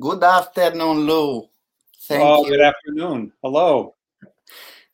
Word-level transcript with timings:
Good 0.00 0.24
afternoon, 0.24 1.06
Lou. 1.06 1.48
Thank 2.08 2.22
oh, 2.22 2.44
you. 2.44 2.50
good 2.50 2.60
afternoon. 2.62 3.32
Hello. 3.40 3.94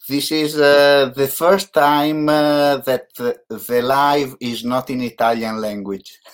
This 0.06 0.30
is 0.30 0.60
uh, 0.60 1.10
the 1.16 1.26
first 1.26 1.72
time 1.72 2.28
uh, 2.28 2.76
that 2.78 3.08
uh, 3.18 3.32
the 3.48 3.80
live 3.80 4.36
is 4.40 4.62
not 4.62 4.90
in 4.90 5.00
Italian 5.00 5.60
language. 5.60 6.18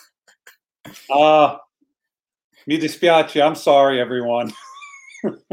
Ah, 1.11 1.61
mi 2.67 2.79
dispiace. 2.79 3.41
I'm 3.41 3.55
sorry, 3.55 4.01
everyone. 4.01 4.53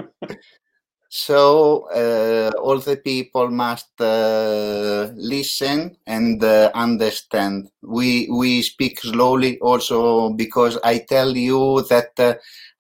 So 1.16 1.90
uh, 1.94 2.58
all 2.58 2.80
the 2.80 2.98
people 2.98 3.52
must 3.52 4.02
uh, 4.02 5.12
listen 5.14 5.96
and 6.08 6.44
uh, 6.44 6.72
understand. 6.74 7.70
We 7.84 8.28
we 8.32 8.64
speak 8.64 9.00
slowly 9.00 9.60
also 9.60 10.32
because 10.32 10.80
I 10.84 11.06
tell 11.08 11.38
you 11.38 11.86
that 11.92 12.18
uh, 12.18 12.34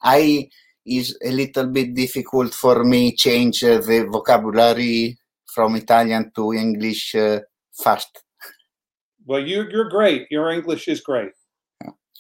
I 0.04 0.50
is 0.86 1.18
a 1.24 1.32
little 1.32 1.68
bit 1.68 1.96
difficult 1.96 2.54
for 2.54 2.84
me 2.84 3.16
change 3.16 3.64
uh, 3.64 3.78
the 3.78 4.06
vocabulary 4.12 5.18
from 5.46 5.76
Italian 5.76 6.32
to 6.36 6.54
English 6.54 7.16
uh, 7.16 7.40
fast. 7.84 8.24
Well, 9.26 9.40
you, 9.40 9.64
you're 9.70 9.90
great. 9.90 10.28
Your 10.30 10.52
English 10.52 10.90
is 10.90 11.00
great. 11.00 11.32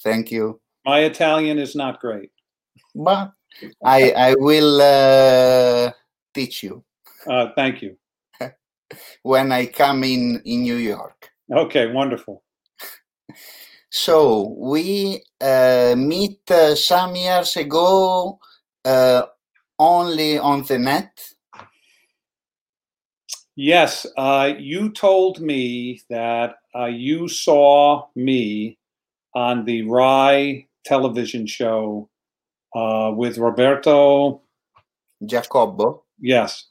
Thank 0.01 0.31
you. 0.31 0.61
My 0.85 0.99
Italian 0.99 1.59
is 1.59 1.75
not 1.75 1.99
great. 1.99 2.29
But 2.95 3.31
I 3.85 4.11
I 4.11 4.35
will 4.37 4.81
uh, 4.81 5.91
teach 6.33 6.63
you 6.63 6.83
Uh, 7.27 7.47
thank 7.55 7.81
you. 7.81 7.97
when 9.23 9.51
I 9.51 9.67
come 9.67 10.03
in 10.03 10.41
in 10.45 10.63
New 10.63 10.75
York. 10.75 11.31
Okay, 11.51 11.91
wonderful. 11.91 12.43
So 13.95 14.55
we 14.57 15.21
uh, 15.39 15.93
meet 15.95 16.49
uh, 16.49 16.73
some 16.73 17.15
years 17.15 17.55
ago 17.55 18.39
uh, 18.83 19.21
only 19.77 20.39
on 20.39 20.63
the 20.63 20.79
net. 20.79 21.21
Yes, 23.55 24.07
uh, 24.17 24.53
you 24.57 24.89
told 24.89 25.41
me 25.41 26.01
that 26.09 26.55
uh, 26.75 26.85
you 26.85 27.27
saw 27.27 28.07
me 28.15 28.79
on 29.35 29.63
the 29.65 29.83
Rai 29.83 30.67
television 30.83 31.45
show 31.45 32.09
uh, 32.75 33.11
with 33.15 33.37
Roberto. 33.37 34.41
Giacobbo. 35.23 36.01
Yes. 36.19 36.65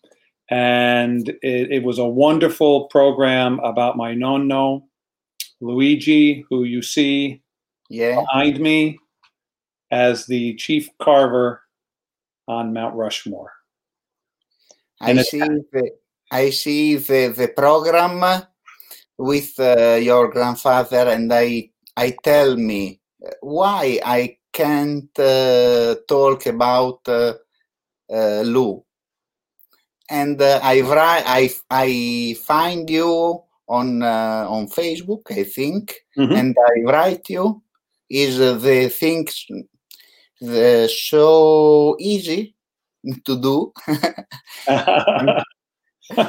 And 0.50 1.28
it, 1.28 1.70
it 1.70 1.84
was 1.84 2.00
a 2.00 2.04
wonderful 2.04 2.86
program 2.86 3.60
about 3.60 3.96
my 3.96 4.12
nonno, 4.12 4.82
Luigi, 5.62 6.44
who 6.50 6.64
you 6.64 6.82
see 6.82 7.40
Yeah. 7.88 8.20
behind 8.20 8.58
me 8.60 8.98
as 9.90 10.26
the 10.26 10.54
chief 10.56 10.90
carver 10.98 11.62
on 12.48 12.72
Mount 12.72 12.96
Rushmore. 12.96 13.52
I 15.00 15.10
And 15.10 15.18
it- 15.20 15.26
see 15.26 15.38
the 15.72 15.90
I 16.32 16.50
see 16.50 16.96
the, 16.96 17.28
the 17.36 17.48
program 17.48 18.46
with 19.18 19.58
uh, 19.60 19.98
your 20.00 20.28
grandfather, 20.32 21.08
and 21.08 21.32
I 21.32 21.70
I 21.96 22.16
tell 22.24 22.56
me 22.56 23.00
why 23.40 24.00
I 24.04 24.38
can't 24.52 25.12
uh, 25.18 25.96
talk 26.08 26.46
about 26.46 27.06
uh, 27.06 27.34
uh, 28.10 28.40
Lou, 28.42 28.82
and 30.10 30.40
uh, 30.40 30.60
I 30.62 30.80
I 31.26 31.50
I 31.70 32.36
find 32.40 32.88
you 32.88 33.44
on 33.72 34.02
uh, 34.02 34.44
on 34.48 34.68
Facebook, 34.68 35.22
I 35.30 35.44
think, 35.44 35.94
Mhm. 36.16 36.36
and 36.38 36.56
I 36.72 36.74
write 36.92 37.28
you. 37.30 37.62
Is 38.10 38.38
uh, 38.40 38.54
the 38.60 38.88
things 38.90 39.46
the 40.40 40.88
so 40.88 41.96
easy 41.98 42.54
to 43.24 43.34
do? 43.40 43.72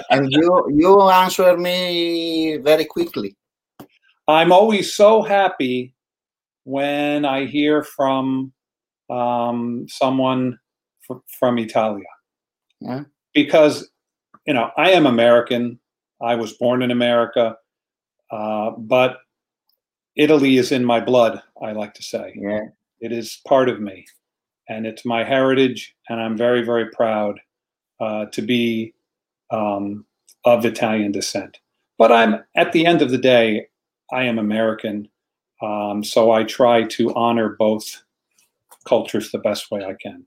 and 0.09 0.31
you 0.31 0.49
you 0.71 1.01
answer 1.09 1.57
me 1.57 2.57
very 2.63 2.85
quickly. 2.85 3.35
I'm 4.27 4.51
always 4.53 4.93
so 4.95 5.21
happy 5.21 5.93
when 6.63 7.25
I 7.25 7.45
hear 7.45 7.83
from 7.83 8.53
um, 9.09 9.85
someone 9.89 10.57
f- 11.09 11.21
from 11.39 11.59
Italia. 11.59 12.07
Yeah. 12.79 13.03
Because, 13.33 13.89
you 14.47 14.53
know, 14.53 14.71
I 14.77 14.91
am 14.91 15.05
American. 15.05 15.79
I 16.23 16.35
was 16.35 16.53
born 16.53 16.81
in 16.81 16.91
America. 16.91 17.57
Uh, 18.31 18.71
but 18.77 19.17
Italy 20.15 20.57
is 20.57 20.71
in 20.71 20.85
my 20.85 20.99
blood, 20.99 21.41
I 21.61 21.73
like 21.73 21.93
to 21.95 22.03
say. 22.03 22.33
Yeah. 22.35 22.65
It 22.99 23.11
is 23.11 23.41
part 23.47 23.69
of 23.69 23.79
me. 23.79 24.05
And 24.69 24.85
it's 24.85 25.05
my 25.05 25.23
heritage. 25.23 25.93
And 26.09 26.21
I'm 26.21 26.37
very, 26.37 26.63
very 26.63 26.89
proud 26.89 27.39
uh, 27.99 28.25
to 28.31 28.41
be 28.41 28.93
um, 29.51 30.05
of 30.45 30.65
Italian 30.65 31.11
descent. 31.11 31.59
But 31.97 32.11
I'm, 32.11 32.43
at 32.55 32.71
the 32.71 32.85
end 32.85 33.01
of 33.01 33.11
the 33.11 33.17
day, 33.17 33.67
I 34.11 34.23
am 34.23 34.39
American, 34.39 35.09
um, 35.61 36.03
so 36.03 36.31
I 36.31 36.43
try 36.43 36.83
to 36.83 37.13
honor 37.13 37.55
both 37.57 38.03
cultures 38.85 39.31
the 39.31 39.37
best 39.37 39.71
way 39.71 39.83
I 39.83 39.93
can. 40.01 40.25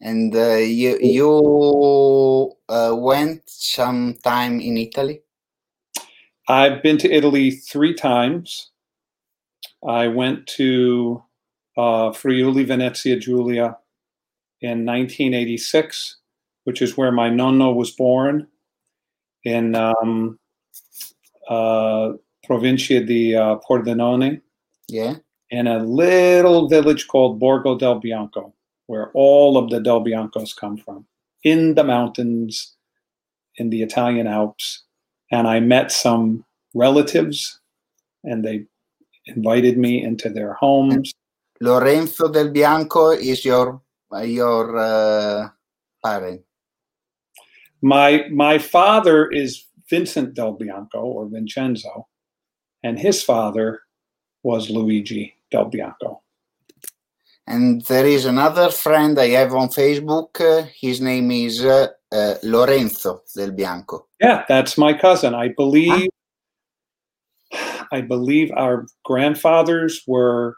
And 0.00 0.34
uh, 0.34 0.56
you 0.56 0.98
you 1.00 2.52
uh, 2.68 2.94
went 2.96 3.42
sometime 3.46 4.60
in 4.60 4.76
Italy. 4.76 5.22
I've 6.48 6.82
been 6.82 6.98
to 6.98 7.12
Italy 7.12 7.50
three 7.50 7.94
times. 7.94 8.70
I 9.86 10.08
went 10.08 10.46
to 10.58 11.22
uh, 11.76 12.12
Friuli 12.12 12.64
Venezia 12.64 13.18
Giulia 13.18 13.76
in 14.60 14.84
1986, 14.84 16.16
which 16.64 16.82
is 16.82 16.96
where 16.96 17.12
my 17.12 17.30
nonno 17.30 17.74
was 17.74 17.90
born 17.90 18.46
in 19.44 19.74
um, 19.74 20.38
uh, 21.48 22.12
Provincia 22.44 23.04
di 23.04 23.34
uh, 23.34 23.56
Pordenone. 23.58 24.40
Yeah. 24.88 25.16
in 25.50 25.66
a 25.66 25.78
little 25.78 26.68
village 26.68 27.08
called 27.08 27.38
Borgo 27.38 27.76
del 27.76 27.98
Bianco, 27.98 28.54
where 28.90 29.12
all 29.14 29.56
of 29.56 29.70
the 29.70 29.78
Del 29.78 30.04
Biancos 30.04 30.50
come 30.56 30.76
from, 30.76 31.06
in 31.44 31.76
the 31.76 31.84
mountains, 31.84 32.74
in 33.54 33.70
the 33.70 33.82
Italian 33.82 34.26
Alps. 34.26 34.82
And 35.30 35.46
I 35.46 35.60
met 35.60 35.92
some 35.92 36.44
relatives, 36.74 37.60
and 38.24 38.44
they 38.44 38.66
invited 39.26 39.78
me 39.78 40.02
into 40.02 40.28
their 40.28 40.54
homes. 40.54 41.12
Lorenzo 41.60 42.32
del 42.32 42.50
Bianco 42.50 43.10
is 43.10 43.44
your 43.44 43.80
your 44.24 44.76
uh, 44.76 45.48
parent. 46.04 46.42
My 47.82 48.26
my 48.32 48.58
father 48.58 49.28
is 49.30 49.66
Vincent 49.88 50.34
Del 50.34 50.54
Bianco 50.54 50.98
or 50.98 51.28
Vincenzo, 51.28 52.08
and 52.82 52.98
his 52.98 53.22
father 53.22 53.82
was 54.42 54.68
Luigi 54.68 55.36
Del 55.52 55.66
Bianco. 55.66 56.22
And 57.46 57.82
there 57.86 58.06
is 58.06 58.26
another 58.26 58.70
friend 58.70 59.18
I 59.18 59.28
have 59.28 59.54
on 59.54 59.68
Facebook. 59.68 60.40
uh, 60.40 60.66
his 60.80 61.00
name 61.00 61.30
is 61.30 61.64
uh, 61.64 61.88
uh, 62.12 62.34
Lorenzo 62.42 63.22
del 63.34 63.52
Bianco. 63.52 64.06
Yeah, 64.20 64.44
that's 64.48 64.76
my 64.78 64.92
cousin. 64.92 65.34
I 65.34 65.48
believe 65.56 66.08
I 67.92 68.00
believe 68.02 68.52
our 68.56 68.86
grandfathers 69.04 70.02
were 70.06 70.56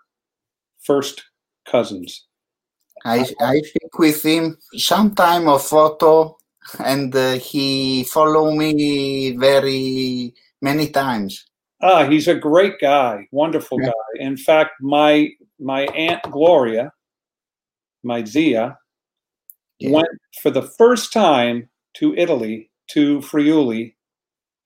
first 0.81 1.23
cousins. 1.67 2.27
I 3.05 3.27
I 3.41 3.61
speak 3.63 3.99
with 3.99 4.23
him 4.23 4.59
sometime 4.77 5.49
of 5.49 5.65
photo, 5.65 6.37
and 6.85 7.15
uh, 7.17 7.33
he 7.39 8.05
follow 8.05 8.53
me 8.55 9.33
very 9.37 10.35
many 10.61 10.89
times. 10.91 11.47
Ah, 11.81 12.07
he's 12.09 12.29
a 12.29 12.35
great 12.35 12.79
guy, 12.81 13.27
wonderful 13.33 13.79
Yeah. 13.81 13.89
guy. 13.89 14.25
In 14.27 14.37
fact, 14.37 14.73
my 14.81 15.31
my 15.63 15.83
aunt 15.87 16.23
Gloria, 16.31 16.93
my 18.03 18.25
Zia, 18.25 18.79
Yeah. 19.79 19.91
went 19.91 20.09
for 20.43 20.51
the 20.51 20.63
first 20.63 21.13
time 21.13 21.69
to 21.95 22.15
Italy 22.17 22.71
to 22.89 23.21
Friuli 23.23 23.97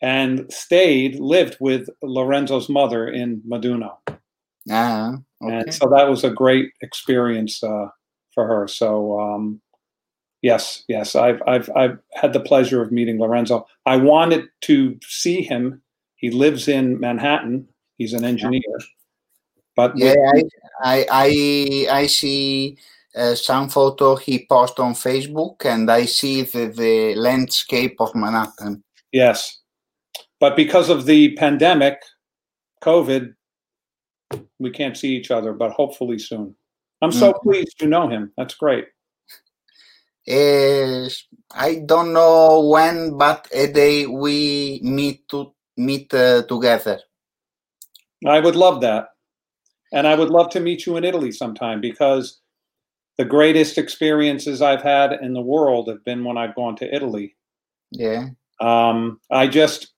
and 0.01 0.53
stayed 0.53 1.19
lived 1.21 1.57
with 1.61 1.89
Lorenzo's 2.03 2.69
mother 2.69 3.09
in 3.09 3.41
Meduno. 3.49 3.97
Ah, 4.71 5.15
okay. 5.43 5.55
and 5.61 5.75
so 5.75 5.89
that 5.95 6.09
was 6.09 6.25
a 6.25 6.31
great 6.31 6.71
experience 6.83 7.63
uh, 7.63 7.89
for 8.35 8.47
her. 8.47 8.67
So 8.69 9.19
um, 9.21 9.61
yes, 10.43 10.85
yes, 10.89 11.15
I've 11.15 11.41
I've 11.47 11.71
I've 11.77 11.99
had 12.15 12.33
the 12.33 12.41
pleasure 12.41 12.83
of 12.83 12.93
meeting 12.93 13.19
Lorenzo. 13.19 13.67
I 13.87 13.97
wanted 13.97 14.45
to 14.63 14.99
see 15.03 15.43
him. 15.43 15.83
He 16.17 16.31
lives 16.31 16.69
in 16.69 16.99
Manhattan. 17.01 17.69
He's 17.99 18.13
an 18.13 18.25
engineer, 18.25 18.63
but 19.77 19.95
with- 19.95 20.03
Yeah, 20.03 20.33
I 20.35 20.43
I 20.83 21.07
I, 21.11 21.87
I 22.03 22.07
see 22.07 22.77
uh, 23.15 23.35
some 23.35 23.69
photo 23.69 24.17
he 24.17 24.47
posted 24.47 24.81
on 24.85 24.95
Facebook, 24.95 25.65
and 25.65 25.91
I 25.91 26.05
see 26.07 26.43
the, 26.43 26.67
the 26.67 27.15
landscape 27.15 27.97
of 28.01 28.15
Manhattan. 28.15 28.83
yes, 29.13 29.61
but 30.41 30.55
because 30.57 30.91
of 30.91 31.07
the 31.07 31.35
pandemic, 31.37 31.97
COVID, 32.85 33.35
we 34.59 34.71
can't 34.71 34.97
see 34.97 35.17
each 35.17 35.31
other. 35.31 35.53
But 35.55 35.71
hopefully 35.73 36.19
soon. 36.19 36.55
I'm 37.03 37.13
so 37.13 37.33
Mhm. 37.33 37.43
pleased 37.43 37.81
you 37.81 37.89
know 37.89 38.09
him. 38.09 38.33
That's 38.37 38.55
great. 38.55 38.87
Eh, 40.29 41.09
I 41.55 41.77
don't 41.87 42.13
know 42.13 42.67
when, 42.69 43.17
but 43.17 43.47
a 43.53 43.67
day 43.73 44.07
we 44.07 44.81
meet 44.83 45.29
to 45.29 45.55
meet 45.77 46.13
uh, 46.13 46.43
together. 46.49 46.99
I 48.27 48.41
would 48.41 48.57
love 48.57 48.81
that. 48.81 49.09
And 49.97 50.07
I 50.07 50.15
would 50.15 50.29
love 50.29 50.51
to 50.51 50.61
meet 50.61 50.85
you 50.85 50.99
in 50.99 51.05
Italy 51.05 51.33
sometime 51.33 51.81
because 51.81 52.39
the 53.17 53.25
greatest 53.25 53.79
experiences 53.79 54.61
I've 54.61 54.83
had 54.83 55.15
in 55.23 55.33
the 55.33 55.41
world 55.41 55.89
have 55.89 56.05
been 56.05 56.23
when 56.23 56.37
I've 56.37 56.55
gone 56.55 56.77
to 56.77 56.95
Italy. 56.95 57.35
Yeah. 57.93 58.29
Um, 58.61 59.19
I 59.31 59.47
just 59.47 59.95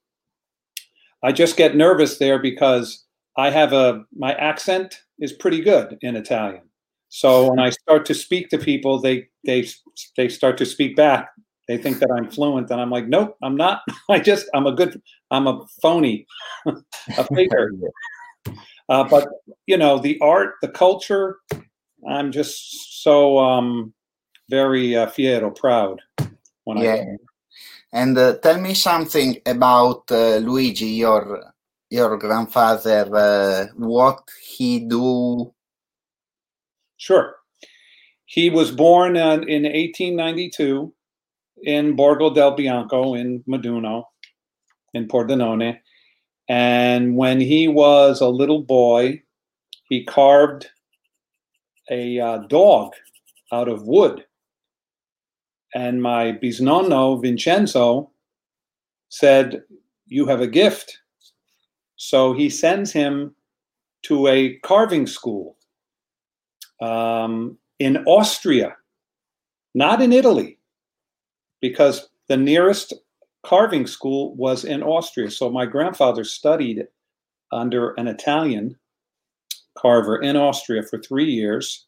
I 1.24 1.32
just 1.32 1.56
get 1.56 1.74
nervous 1.74 2.18
there 2.18 2.38
because 2.38 3.04
I 3.36 3.50
have 3.50 3.72
a 3.72 4.04
my 4.16 4.34
accent 4.34 5.02
is 5.18 5.32
pretty 5.32 5.60
good 5.62 5.98
in 6.00 6.14
Italian. 6.14 6.62
So 7.08 7.50
when 7.50 7.58
I 7.58 7.70
start 7.70 8.06
to 8.06 8.14
speak 8.14 8.50
to 8.50 8.58
people, 8.58 9.00
they 9.00 9.26
they 9.44 9.66
they 10.16 10.28
start 10.28 10.58
to 10.58 10.64
speak 10.66 10.94
back. 10.94 11.30
They 11.66 11.76
think 11.76 11.98
that 11.98 12.12
I'm 12.16 12.30
fluent, 12.30 12.70
and 12.70 12.80
I'm 12.80 12.90
like, 12.90 13.08
nope, 13.08 13.36
I'm 13.42 13.56
not. 13.56 13.82
I 14.08 14.20
just 14.20 14.46
I'm 14.54 14.68
a 14.68 14.72
good 14.72 15.02
I'm 15.32 15.48
a 15.48 15.66
phony, 15.82 16.24
a 16.66 17.24
faker. 17.34 17.72
Uh, 18.88 19.04
but 19.04 19.28
you 19.66 19.76
know, 19.76 19.98
the 19.98 20.18
art, 20.20 20.54
the 20.62 20.68
culture, 20.68 21.36
I'm 22.08 22.32
just 22.32 23.02
so 23.02 23.38
um, 23.38 23.92
very 24.48 24.96
uh, 24.96 25.06
fiero, 25.06 25.54
proud 25.54 26.00
when 26.64 26.78
I 26.78 26.82
Yeah. 26.82 27.04
And 27.92 28.18
uh, 28.18 28.36
tell 28.38 28.60
me 28.60 28.74
something 28.74 29.38
about 29.46 30.10
uh, 30.10 30.36
Luigi, 30.36 30.86
your 30.86 31.52
your 31.90 32.18
grandfather. 32.18 33.08
Uh, 33.14 33.66
what 33.76 34.20
he 34.42 34.80
do? 34.80 35.52
Sure. 36.98 37.36
He 38.26 38.50
was 38.50 38.70
born 38.70 39.16
uh, 39.16 39.40
in 39.46 39.62
1892 39.62 40.92
in 41.62 41.96
Borgo 41.96 42.32
del 42.32 42.54
Bianco 42.54 43.14
in 43.14 43.42
Meduno, 43.48 44.04
in 44.92 45.08
Pordenone. 45.08 45.80
And 46.48 47.16
when 47.16 47.40
he 47.40 47.68
was 47.68 48.20
a 48.20 48.28
little 48.28 48.62
boy, 48.62 49.22
he 49.88 50.04
carved 50.04 50.68
a 51.90 52.18
uh, 52.18 52.38
dog 52.48 52.92
out 53.52 53.68
of 53.68 53.86
wood. 53.86 54.24
And 55.74 56.02
my 56.02 56.32
bisnonno, 56.32 57.20
Vincenzo, 57.20 58.10
said, 59.10 59.62
You 60.06 60.26
have 60.26 60.40
a 60.40 60.46
gift. 60.46 60.98
So 61.96 62.32
he 62.32 62.48
sends 62.48 62.92
him 62.92 63.34
to 64.04 64.28
a 64.28 64.56
carving 64.58 65.06
school 65.06 65.56
um, 66.80 67.58
in 67.78 67.98
Austria, 68.06 68.76
not 69.74 70.00
in 70.00 70.12
Italy, 70.12 70.58
because 71.60 72.08
the 72.28 72.36
nearest 72.36 72.94
carving 73.44 73.86
school 73.86 74.34
was 74.36 74.64
in 74.64 74.82
Austria. 74.82 75.30
So 75.30 75.50
my 75.50 75.66
grandfather 75.66 76.24
studied 76.24 76.86
under 77.52 77.90
an 77.92 78.08
Italian 78.08 78.76
carver 79.76 80.20
in 80.20 80.36
Austria 80.36 80.82
for 80.82 80.98
three 80.98 81.30
years, 81.30 81.86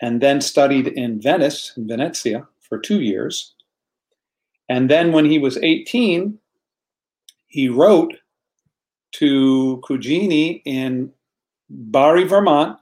and 0.00 0.20
then 0.20 0.40
studied 0.40 0.88
in 0.88 1.20
Venice, 1.20 1.72
in 1.76 1.88
Venezia, 1.88 2.46
for 2.60 2.78
two 2.78 3.00
years. 3.00 3.54
And 4.68 4.90
then 4.90 5.12
when 5.12 5.24
he 5.24 5.38
was 5.38 5.56
18, 5.58 6.38
he 7.48 7.68
wrote 7.68 8.14
to 9.12 9.80
Cugini 9.88 10.62
in 10.64 11.12
Barre, 11.70 12.24
Vermont, 12.24 12.78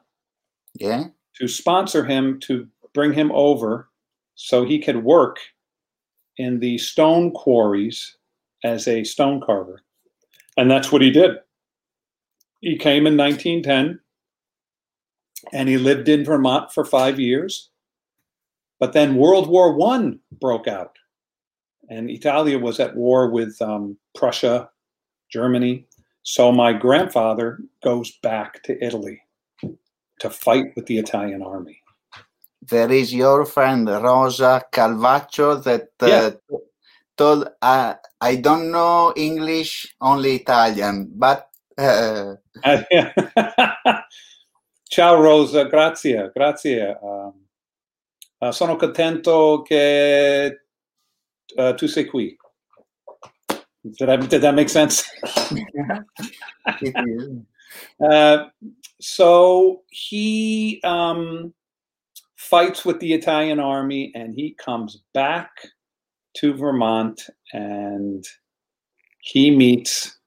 Yeah. 0.78 1.04
to 1.34 1.48
sponsor 1.48 2.04
him 2.04 2.40
to 2.40 2.68
bring 2.92 3.12
him 3.12 3.30
over 3.32 3.88
so 4.34 4.64
he 4.64 4.78
could 4.78 5.04
work 5.04 5.38
in 6.38 6.60
the 6.60 6.78
stone 6.78 7.30
quarries 7.32 8.16
as 8.64 8.88
a 8.88 9.04
stone 9.04 9.40
carver. 9.40 9.82
And 10.56 10.70
that's 10.70 10.90
what 10.90 11.02
he 11.02 11.10
did. 11.10 11.36
He 12.60 12.76
came 12.76 13.06
in 13.06 13.16
1910 13.16 14.00
and 15.52 15.68
he 15.68 15.76
lived 15.76 16.08
in 16.08 16.24
Vermont 16.24 16.72
for 16.72 16.84
five 16.84 17.20
years. 17.20 17.70
But 18.80 18.92
then 18.92 19.16
World 19.16 19.48
War 19.48 19.72
One 19.72 20.18
broke 20.40 20.66
out, 20.66 20.96
and 21.88 22.10
Italia 22.10 22.58
was 22.58 22.80
at 22.80 22.96
war 22.96 23.30
with 23.30 23.60
um, 23.62 23.96
Prussia, 24.14 24.68
Germany. 25.30 25.86
So 26.22 26.50
my 26.50 26.72
grandfather 26.72 27.60
goes 27.82 28.12
back 28.22 28.62
to 28.64 28.82
Italy 28.84 29.20
to 30.20 30.30
fight 30.30 30.66
with 30.74 30.86
the 30.86 30.98
Italian 30.98 31.42
army. 31.42 31.80
There 32.68 32.90
is 32.90 33.12
your 33.12 33.44
friend 33.44 33.88
Rosa 33.88 34.62
Calvaccio 34.72 35.62
that 35.64 35.88
uh, 36.00 36.06
Yeah. 36.06 36.30
told 37.16 37.48
uh, 37.60 37.94
I 38.20 38.36
don't 38.36 38.70
know 38.70 39.12
English, 39.16 39.94
only 40.00 40.36
Italian, 40.36 41.10
but 41.14 41.48
uh, 41.76 42.34
Ciao 44.90 45.20
Rosa, 45.20 45.64
grazie, 45.64 46.30
grazie. 46.32 46.98
Um, 47.02 47.46
uh, 48.38 48.50
sono 48.50 48.76
contento 48.76 49.62
che 49.62 50.66
uh, 51.56 51.74
tu 51.74 51.86
sei 51.86 52.04
qui. 52.04 52.36
Did, 53.82 54.08
I, 54.08 54.16
did 54.16 54.40
that 54.40 54.54
make 54.54 54.68
sense? 54.68 55.04
Uh, 58.00 58.48
so 59.00 59.82
he 59.90 60.80
um, 60.84 61.52
fights 62.44 62.84
with 62.84 63.00
the 63.00 63.14
Italian 63.14 63.58
army 63.58 64.12
and 64.14 64.34
he 64.34 64.54
comes 64.54 65.02
back 65.14 65.50
to 66.36 66.52
Vermont 66.52 67.22
and 67.52 68.24
he 69.20 69.50
meets 69.50 70.18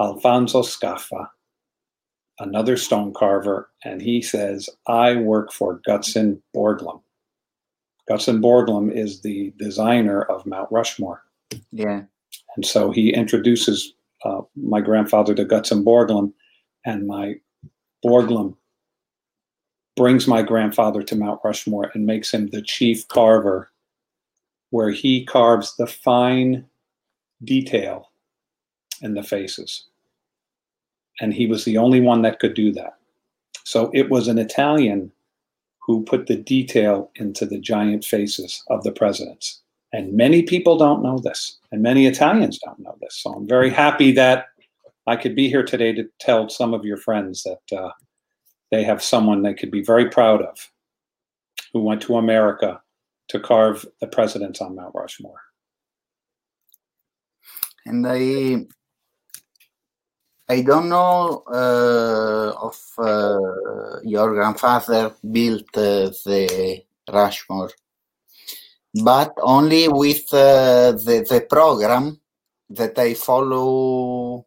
Alfonso 0.00 0.62
Scaffa, 0.62 1.28
another 2.38 2.76
stone 2.76 3.12
carver, 3.14 3.68
and 3.84 4.00
he 4.00 4.22
says, 4.22 4.70
I 4.86 5.16
work 5.16 5.52
for 5.52 5.80
Gutzon 5.86 6.40
Borglum. 6.54 7.02
Gutzon 8.10 8.40
Borglum 8.40 8.90
is 8.90 9.20
the 9.20 9.52
designer 9.58 10.22
of 10.22 10.46
Mount 10.46 10.70
Rushmore. 10.70 11.22
yeah. 11.72 12.02
And 12.56 12.64
so 12.64 12.90
he 12.90 13.12
introduces 13.12 13.92
uh, 14.24 14.40
my 14.54 14.80
grandfather 14.80 15.34
to 15.34 15.44
Gutzon 15.44 15.84
Borglum, 15.84 16.32
and 16.86 17.06
my 17.06 17.34
Borglum 18.04 18.56
brings 19.96 20.26
my 20.26 20.42
grandfather 20.42 21.02
to 21.02 21.16
Mount 21.16 21.40
Rushmore 21.42 21.90
and 21.94 22.06
makes 22.06 22.32
him 22.32 22.48
the 22.48 22.62
chief 22.62 23.08
carver, 23.08 23.70
where 24.70 24.90
he 24.90 25.24
carves 25.24 25.76
the 25.76 25.86
fine 25.86 26.66
detail 27.42 28.10
in 29.02 29.14
the 29.14 29.22
faces. 29.22 29.84
And 31.20 31.32
he 31.32 31.46
was 31.46 31.64
the 31.64 31.78
only 31.78 32.00
one 32.00 32.22
that 32.22 32.40
could 32.40 32.54
do 32.54 32.72
that. 32.72 32.96
So 33.64 33.90
it 33.94 34.10
was 34.10 34.28
an 34.28 34.38
Italian 34.38 35.10
who 35.80 36.04
put 36.04 36.26
the 36.26 36.36
detail 36.36 37.10
into 37.16 37.46
the 37.46 37.58
giant 37.58 38.04
faces 38.04 38.62
of 38.68 38.82
the 38.82 38.92
presidents. 38.92 39.62
And 39.92 40.12
many 40.12 40.42
people 40.42 40.76
don't 40.76 41.02
know 41.02 41.18
this, 41.18 41.58
and 41.72 41.80
many 41.80 42.06
Italians 42.06 42.58
don't 42.58 42.80
know 42.80 42.96
this. 43.00 43.14
So 43.16 43.32
I'm 43.32 43.48
very 43.48 43.70
happy 43.70 44.12
that 44.12 44.48
I 45.06 45.16
could 45.16 45.34
be 45.34 45.48
here 45.48 45.62
today 45.62 45.92
to 45.94 46.04
tell 46.18 46.48
some 46.48 46.74
of 46.74 46.84
your 46.84 46.96
friends 46.96 47.44
that 47.44 47.78
uh, 47.78 47.92
they 48.70 48.82
have 48.84 49.02
someone 49.02 49.42
they 49.42 49.54
could 49.54 49.70
be 49.70 49.82
very 49.82 50.08
proud 50.10 50.42
of 50.42 50.70
who 51.72 51.82
went 51.82 52.02
to 52.02 52.16
America 52.16 52.80
to 53.28 53.40
carve 53.40 53.84
the 54.00 54.06
presidents 54.06 54.60
on 54.60 54.76
Mount 54.76 54.94
Rushmore. 54.94 55.40
and 57.86 58.06
I 58.06 58.66
I 60.48 60.62
don't 60.62 60.88
know 60.88 61.42
uh, 61.50 62.52
of 62.68 62.78
uh, 62.98 64.00
your 64.04 64.32
grandfather 64.34 65.12
built 65.32 65.76
uh, 65.76 66.10
the 66.24 66.84
Rushmore, 67.12 67.70
but 69.02 69.34
only 69.42 69.88
with 69.88 70.32
uh, 70.32 70.92
the 70.92 71.26
the 71.28 71.46
program 71.48 72.20
that 72.70 72.98
I 72.98 73.14
follow 73.14 74.46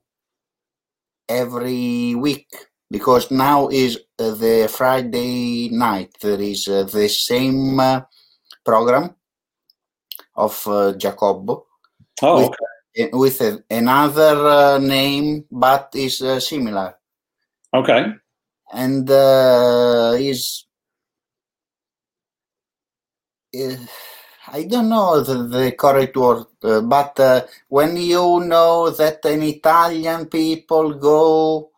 every 1.28 2.16
week 2.16 2.48
because 2.92 3.30
now 3.32 3.68
is 3.68 4.00
the 4.20 4.70
Friday 4.72 5.70
night. 5.70 6.12
There 6.22 6.40
is 6.42 6.68
uh, 6.68 6.84
the 6.84 7.08
same 7.10 7.80
uh, 7.80 8.02
program 8.64 9.16
of 10.36 10.54
uh, 10.68 10.94
Giacobbo 10.94 11.64
Oh, 12.22 12.36
With- 12.38 12.48
okay. 12.50 13.10
with 13.14 13.42
a, 13.42 13.64
another 13.70 14.36
uh, 14.48 14.78
name 14.80 15.46
but 15.52 15.90
is 15.96 16.22
uh, 16.22 16.40
similar 16.40 16.96
Okay. 17.74 18.06
and 18.74 19.10
uh, 19.10 20.16
is 20.18 20.66
I 24.52 24.64
don't 24.64 24.90
know 24.90 25.22
the, 25.22 25.44
the 25.48 25.72
correct 25.74 26.16
word, 26.18 26.46
uh, 26.64 26.82
but 26.82 27.20
uh, 27.20 27.46
when 27.68 27.96
you 27.98 28.42
know 28.46 28.90
that 28.90 29.24
an 29.26 29.44
Italian 29.44 30.26
people 30.28 30.94
go 30.96 31.69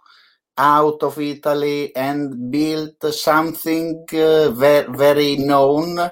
out 0.58 1.04
of 1.04 1.20
Italy 1.20 1.96
and 1.96 2.52
built 2.52 3.04
something 3.14 4.06
uh, 4.14 4.52
very, 4.52 4.88
very 4.92 5.36
known. 5.38 6.10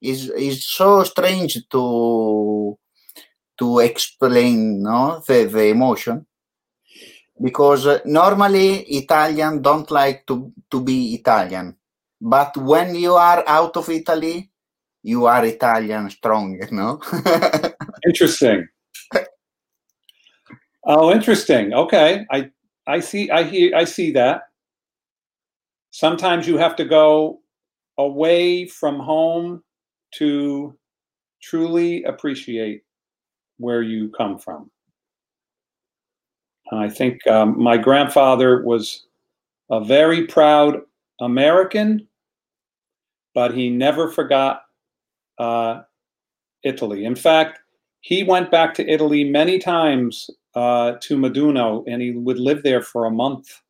Is 0.00 0.30
is 0.30 0.66
so 0.66 1.04
strange 1.04 1.58
to 1.70 2.76
to 3.58 3.78
explain 3.78 4.82
no 4.82 5.22
the, 5.26 5.44
the 5.44 5.68
emotion. 5.68 6.26
Because 7.40 7.86
uh, 7.86 8.00
normally 8.04 8.82
Italian 8.98 9.62
don't 9.62 9.90
like 9.90 10.26
to 10.26 10.52
to 10.70 10.80
be 10.80 11.14
Italian. 11.14 11.76
But 12.20 12.56
when 12.56 12.94
you 12.94 13.14
are 13.14 13.44
out 13.46 13.76
of 13.76 13.88
Italy 13.88 14.52
you 15.02 15.26
are 15.26 15.44
Italian 15.44 16.08
strong 16.10 16.58
no? 16.70 17.00
Interesting. 18.06 18.68
Oh 20.84 21.12
interesting. 21.12 21.72
Okay. 21.72 22.26
I 22.28 22.50
I 22.86 23.00
see 23.00 23.30
I 23.30 23.44
hear 23.44 23.74
I 23.76 23.84
see 23.84 24.10
that 24.12 24.42
sometimes 25.90 26.48
you 26.48 26.56
have 26.56 26.74
to 26.76 26.84
go 26.84 27.40
away 27.98 28.66
from 28.66 28.98
home 28.98 29.62
to 30.14 30.76
truly 31.40 32.02
appreciate 32.04 32.82
where 33.58 33.82
you 33.82 34.10
come 34.10 34.38
from. 34.38 34.70
And 36.70 36.80
I 36.80 36.88
think 36.88 37.24
um, 37.26 37.62
my 37.62 37.76
grandfather 37.76 38.62
was 38.64 39.06
a 39.70 39.84
very 39.84 40.26
proud 40.26 40.80
American, 41.20 42.06
but 43.34 43.54
he 43.54 43.70
never 43.70 44.10
forgot 44.10 44.62
uh, 45.38 45.82
Italy. 46.64 47.04
In 47.04 47.14
fact, 47.14 47.60
he 48.00 48.22
went 48.22 48.50
back 48.50 48.74
to 48.74 48.88
Italy 48.88 49.24
many 49.24 49.58
times 49.58 50.28
uh, 50.54 50.92
to 51.00 51.16
Meduno, 51.16 51.84
and 51.86 52.02
he 52.02 52.12
would 52.12 52.38
live 52.38 52.62
there 52.62 52.82
for 52.82 53.04
a 53.04 53.10
month 53.10 53.60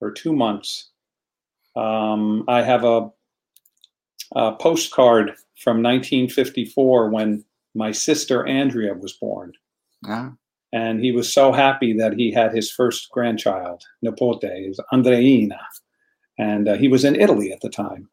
or 0.00 0.10
two 0.10 0.32
months. 0.32 0.90
Um, 1.76 2.44
I 2.46 2.62
have 2.62 2.84
a, 2.84 3.10
a 4.34 4.52
postcard 4.56 5.32
from 5.56 5.82
1954 5.82 7.10
when 7.10 7.44
my 7.74 7.90
sister 7.90 8.46
Andrea 8.46 8.94
was 8.94 9.12
born. 9.12 9.52
Yeah. 10.06 10.30
And 10.72 11.00
he 11.00 11.12
was 11.12 11.32
so 11.32 11.52
happy 11.52 11.92
that 11.94 12.14
he 12.14 12.32
had 12.32 12.52
his 12.52 12.70
first 12.70 13.10
grandchild, 13.10 13.84
Nipote, 14.04 14.68
is 14.68 14.80
Andreina. 14.92 15.58
And 16.38 16.68
uh, 16.68 16.74
he 16.74 16.88
was 16.88 17.04
in 17.04 17.14
Italy 17.14 17.52
at 17.52 17.60
the 17.60 17.70
time. 17.70 18.08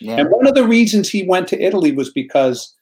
Yeah. 0.00 0.16
And 0.16 0.30
one 0.30 0.46
of 0.46 0.54
the 0.54 0.66
reasons 0.66 1.08
he 1.08 1.22
went 1.22 1.46
to 1.48 1.62
Italy 1.62 1.92
was 1.92 2.10
because 2.10 2.74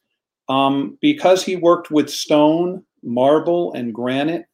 um, 0.49 0.99
because 1.00 1.42
he 1.42 1.56
worked 1.56 1.90
with 1.90 2.11
stone, 2.11 2.85
marble, 3.02 3.73
and 3.73 3.94
granite 3.94 4.47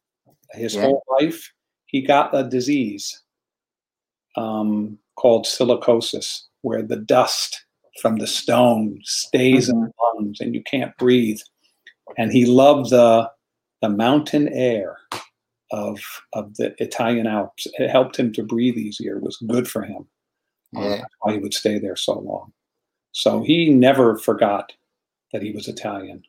his 0.53 0.75
Yeah. 0.75 0.81
whole 0.81 1.03
life, 1.19 1.51
he 1.85 2.01
got 2.01 2.33
a 2.35 2.43
disease 2.43 3.21
um, 4.37 4.97
called 5.15 5.45
silicosis, 5.45 6.43
where 6.61 6.81
the 6.81 6.95
dust 6.97 7.65
from 8.01 8.17
the 8.17 8.27
stone 8.27 8.99
stays 9.03 9.67
in 9.67 9.81
the 9.81 9.91
lungs 10.01 10.39
and 10.39 10.55
you 10.55 10.63
can't 10.63 10.95
breathe. 10.97 11.39
And 12.17 12.31
he 12.31 12.45
loved 12.45 12.89
the 12.91 13.29
the 13.81 13.89
mountain 13.89 14.47
air 14.49 14.97
of 15.71 15.99
of 16.33 16.55
the 16.55 16.73
Italian 16.81 17.27
Alps. 17.27 17.67
It 17.77 17.89
helped 17.89 18.17
him 18.17 18.31
to 18.33 18.43
breathe 18.43 18.77
easier. 18.77 19.17
It 19.17 19.23
was 19.23 19.37
good 19.47 19.67
for 19.67 19.81
him. 19.83 20.07
Uh, 20.75 20.87
that's 20.89 21.15
why 21.19 21.33
he 21.33 21.39
would 21.39 21.53
stay 21.53 21.79
there 21.79 21.97
so 21.97 22.19
long. 22.19 22.53
So 23.11 23.43
he 23.43 23.69
never 23.69 24.17
forgot 24.17 24.71
that 25.33 25.41
he 25.41 25.51
was 25.51 25.67
Italian, 25.67 26.23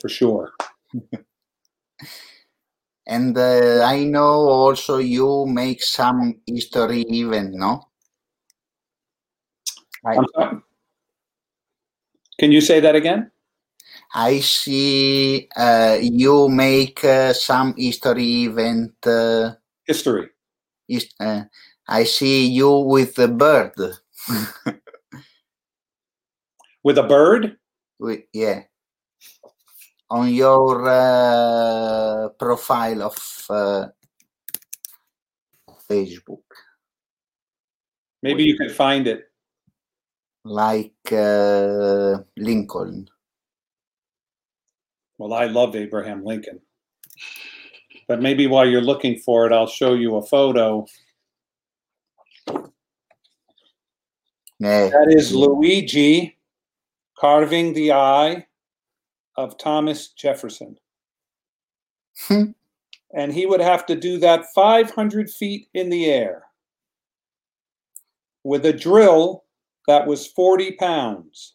for 0.00 0.08
sure. 0.08 0.52
And 3.06 3.36
uh, 3.36 3.82
I 3.84 4.04
know 4.04 4.48
also 4.48 4.98
you 4.98 5.46
make 5.46 5.82
some 5.82 6.40
history 6.46 7.02
event, 7.02 7.54
no? 7.54 7.88
I, 10.04 10.16
I'm 10.16 10.26
sorry? 10.34 10.58
Can 12.38 12.52
you 12.52 12.60
say 12.60 12.80
that 12.80 12.94
again? 12.94 13.30
I 14.14 14.40
see 14.40 15.48
uh, 15.56 15.98
you 16.00 16.48
make 16.48 17.04
uh, 17.04 17.32
some 17.32 17.74
history 17.76 18.44
event. 18.44 18.94
Uh, 19.06 19.52
History. 19.84 20.30
is, 20.88 21.06
uh, 21.20 21.42
I 21.88 22.04
see 22.04 22.46
you 22.46 22.78
with 22.78 23.16
the 23.16 23.28
bird. 23.28 23.72
With 26.84 26.98
a 26.98 27.02
bird? 27.02 27.56
with, 27.98 28.20
yeah. 28.34 28.64
On 30.10 30.28
your 30.32 30.88
uh, 30.88 32.28
profile 32.38 33.02
of 33.02 33.46
uh, 33.50 33.86
Facebook, 35.90 36.42
Maybe 38.22 38.44
you 38.44 38.56
can 38.56 38.70
find 38.70 39.06
it. 39.06 39.24
like 40.44 40.92
uh, 41.12 42.18
Lincoln. 42.36 43.08
Well, 45.18 45.32
I 45.32 45.46
love 45.46 45.74
Abraham 45.76 46.24
Lincoln. 46.24 46.60
But 48.06 48.20
maybe 48.20 48.46
while 48.46 48.68
you're 48.68 48.82
looking 48.82 49.18
for 49.18 49.46
it, 49.46 49.52
I'll 49.52 49.66
show 49.66 49.94
you 49.94 50.16
a 50.16 50.22
photo. 50.22 50.86
Yeah. 54.58 54.88
That 54.88 55.06
is 55.08 55.34
Luigi 55.34 56.36
carving 57.18 57.72
the 57.72 57.92
eye 57.92 58.46
of 59.36 59.58
Thomas 59.58 60.08
Jefferson. 60.08 60.78
Hmm. 62.28 62.52
and 63.12 63.32
he 63.32 63.44
would 63.46 63.60
have 63.60 63.84
to 63.86 63.96
do 63.96 64.18
that 64.18 64.44
500 64.54 65.28
feet 65.30 65.68
in 65.74 65.88
the 65.90 66.06
air 66.06 66.44
with 68.44 68.64
a 68.66 68.72
drill 68.72 69.44
that 69.88 70.06
was 70.06 70.26
40 70.28 70.72
pounds. 70.72 71.54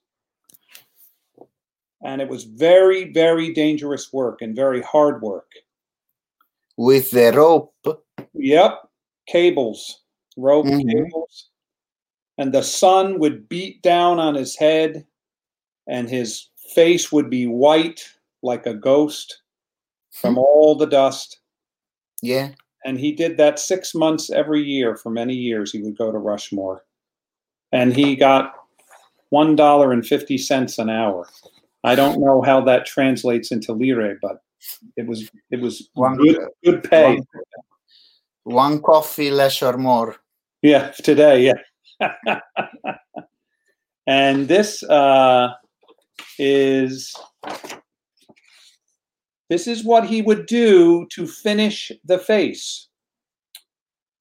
And 2.03 2.21
it 2.21 2.27
was 2.27 2.43
very, 2.45 3.11
very 3.13 3.53
dangerous 3.53 4.11
work 4.13 4.41
and 4.41 4.55
very 4.55 4.81
hard 4.81 5.21
work. 5.21 5.51
with 6.77 7.11
the 7.11 7.31
rope. 7.33 7.73
Yep, 8.33 8.89
cables, 9.27 10.01
rope 10.37 10.65
Mhm. 10.65 10.89
cables. 10.89 11.49
And 12.37 12.53
the 12.53 12.63
sun 12.63 13.19
would 13.19 13.49
beat 13.49 13.81
down 13.81 14.17
on 14.19 14.33
his 14.35 14.55
head, 14.55 15.05
and 15.87 16.09
his 16.09 16.48
face 16.73 17.11
would 17.11 17.29
be 17.29 17.47
white 17.47 18.03
like 18.41 18.65
a 18.65 18.73
ghost 18.73 19.41
from 20.11 20.37
all 20.37 20.75
the 20.75 20.87
dust. 20.87 21.39
Yeah. 22.21 22.49
And 22.85 22.99
he 22.99 23.11
did 23.11 23.37
that 23.37 23.59
six 23.59 23.93
months 23.93 24.29
every 24.29 24.61
year 24.61 24.95
for 24.95 25.09
many 25.09 25.33
years. 25.33 25.71
He 25.71 25.81
would 25.81 25.97
go 25.97 26.11
to 26.11 26.17
Rushmore. 26.17 26.85
And 27.71 27.93
he 27.93 28.15
got 28.15 28.53
$1.50 29.33 30.79
an 30.79 30.89
hour. 30.89 31.27
I 31.83 31.95
don't 31.95 32.19
know 32.19 32.41
how 32.41 32.61
that 32.61 32.85
translates 32.85 33.51
into 33.51 33.73
lire, 33.73 34.17
but 34.21 34.41
it 34.97 35.07
was 35.07 35.29
it 35.51 35.61
was 35.61 35.89
One- 35.93 36.17
good, 36.17 36.37
good 36.65 36.83
pay. 36.83 37.15
One, 37.15 37.25
one 38.43 38.81
coffee 38.81 39.31
less 39.31 39.61
or 39.61 39.77
more. 39.77 40.15
Yeah, 40.61 40.91
today, 40.91 41.53
yeah. 42.01 42.09
and 44.07 44.47
this 44.47 44.83
uh, 44.83 45.53
is 46.39 47.13
this 49.49 49.67
is 49.67 49.83
what 49.83 50.05
he 50.05 50.21
would 50.21 50.45
do 50.45 51.05
to 51.07 51.27
finish 51.27 51.91
the 52.05 52.17
face. 52.19 52.87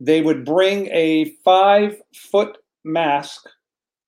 They 0.00 0.22
would 0.22 0.44
bring 0.44 0.86
a 0.88 1.36
five 1.44 2.00
foot 2.14 2.58
mask 2.84 3.48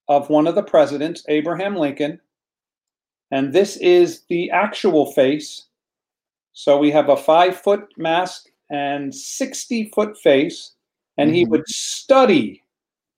of 0.09 0.31
one 0.31 0.47
of 0.47 0.55
the 0.55 0.62
presidents, 0.62 1.25
Abraham 1.29 1.76
Lincoln, 1.76 2.21
and 3.31 3.52
this 3.52 3.76
is 3.76 4.23
the 4.29 4.50
actual 4.50 5.12
face. 5.12 5.67
So 6.52 6.79
we 6.79 6.90
have 6.90 7.09
a 7.09 7.17
five 7.17 7.61
foot 7.61 7.87
mask 7.97 8.47
and 8.71 9.14
60 9.14 9.90
foot 9.95 10.17
face, 10.19 10.75
and 11.19 11.35
he 11.35 11.45
Mhm. 11.45 11.49
would 11.50 11.69
study 11.69 12.62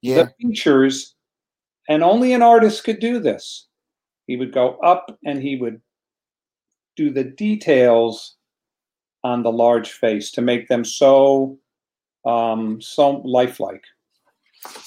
Yeah. 0.00 0.24
the 0.24 0.34
features, 0.40 1.14
and 1.88 2.02
only 2.02 2.32
an 2.32 2.42
artist 2.42 2.84
could 2.84 3.00
do 3.00 3.20
this. 3.20 3.68
He 4.26 4.36
would 4.36 4.52
go 4.52 4.76
up 4.78 5.18
and 5.24 5.42
he 5.42 5.56
would 5.56 5.80
do 6.96 7.10
the 7.10 7.24
details 7.24 8.36
on 9.24 9.42
the 9.42 9.52
large 9.52 9.92
face 9.92 10.30
to 10.32 10.42
make 10.42 10.68
them 10.68 10.84
so 10.84 11.58
um, 12.24 12.80
so 12.80 13.22
lifelike. 13.24 13.84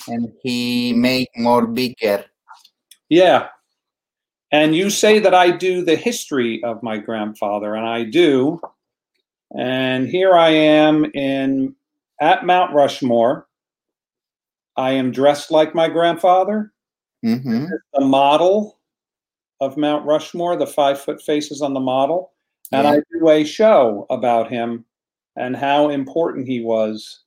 And 0.07 0.31
he 0.41 0.93
make 0.93 1.29
more 1.35 1.67
bigger. 1.67 2.25
Yeah. 3.09 3.49
And 4.51 4.75
you 4.75 4.89
say 4.89 5.19
that 5.19 5.33
I 5.33 5.51
do 5.51 5.83
the 5.83 5.95
history 5.95 6.63
of 6.63 6.81
my 6.81 6.97
grandfather, 6.97 7.75
and 7.75 7.85
I 7.85 8.03
do. 8.03 8.61
And 9.57 10.07
here 10.07 10.35
I 10.35 10.49
am 10.49 11.05
in 11.13 11.75
at 12.21 12.45
Mount 12.45 12.73
Rushmore. 12.73 13.47
I 14.77 14.91
am 14.91 15.11
dressed 15.11 15.51
like 15.51 15.75
my 15.75 15.89
grandfather. 15.89 16.71
hmm 17.23 17.65
the 17.93 18.05
model 18.05 18.79
of 19.61 19.77
Mount 19.77 20.05
Rushmore, 20.05 20.55
the 20.57 20.67
five 20.67 20.99
foot 20.99 21.21
faces 21.21 21.61
on 21.61 21.73
the 21.73 21.79
model, 21.79 22.33
and 22.71 22.85
Yeah. 22.85 22.91
I 22.93 23.01
do 23.11 23.29
a 23.29 23.43
show 23.43 24.05
about 24.09 24.49
him 24.49 24.85
and 25.35 25.55
how 25.55 25.89
important 25.89 26.47
he 26.47 26.61
was 26.61 27.23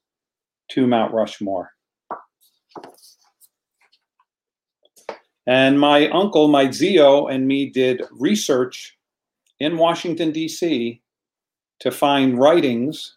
to 0.70 0.86
Mount 0.86 1.12
Rushmore. 1.12 1.72
And 5.46 5.80
my 5.80 6.08
uncle, 6.10 6.48
my 6.48 6.70
Zio, 6.70 7.26
and 7.26 7.46
me 7.46 7.70
did 7.70 8.02
research 8.10 8.98
in 9.60 9.78
Washington, 9.78 10.30
D.C. 10.30 11.00
to 11.80 11.90
find 11.90 12.38
writings 12.38 13.16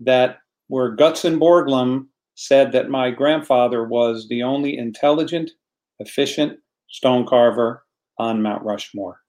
that 0.00 0.38
where 0.68 0.94
Gutzon 0.94 1.38
Borglum 1.38 2.08
said 2.34 2.72
that 2.72 2.90
my 2.90 3.10
grandfather 3.10 3.84
was 3.84 4.28
the 4.28 4.42
only 4.42 4.76
intelligent, 4.76 5.50
efficient 5.98 6.58
stone 6.88 7.24
carver 7.26 7.85
on 8.18 8.42
Mount 8.42 8.64
Rushmore. 8.64 9.20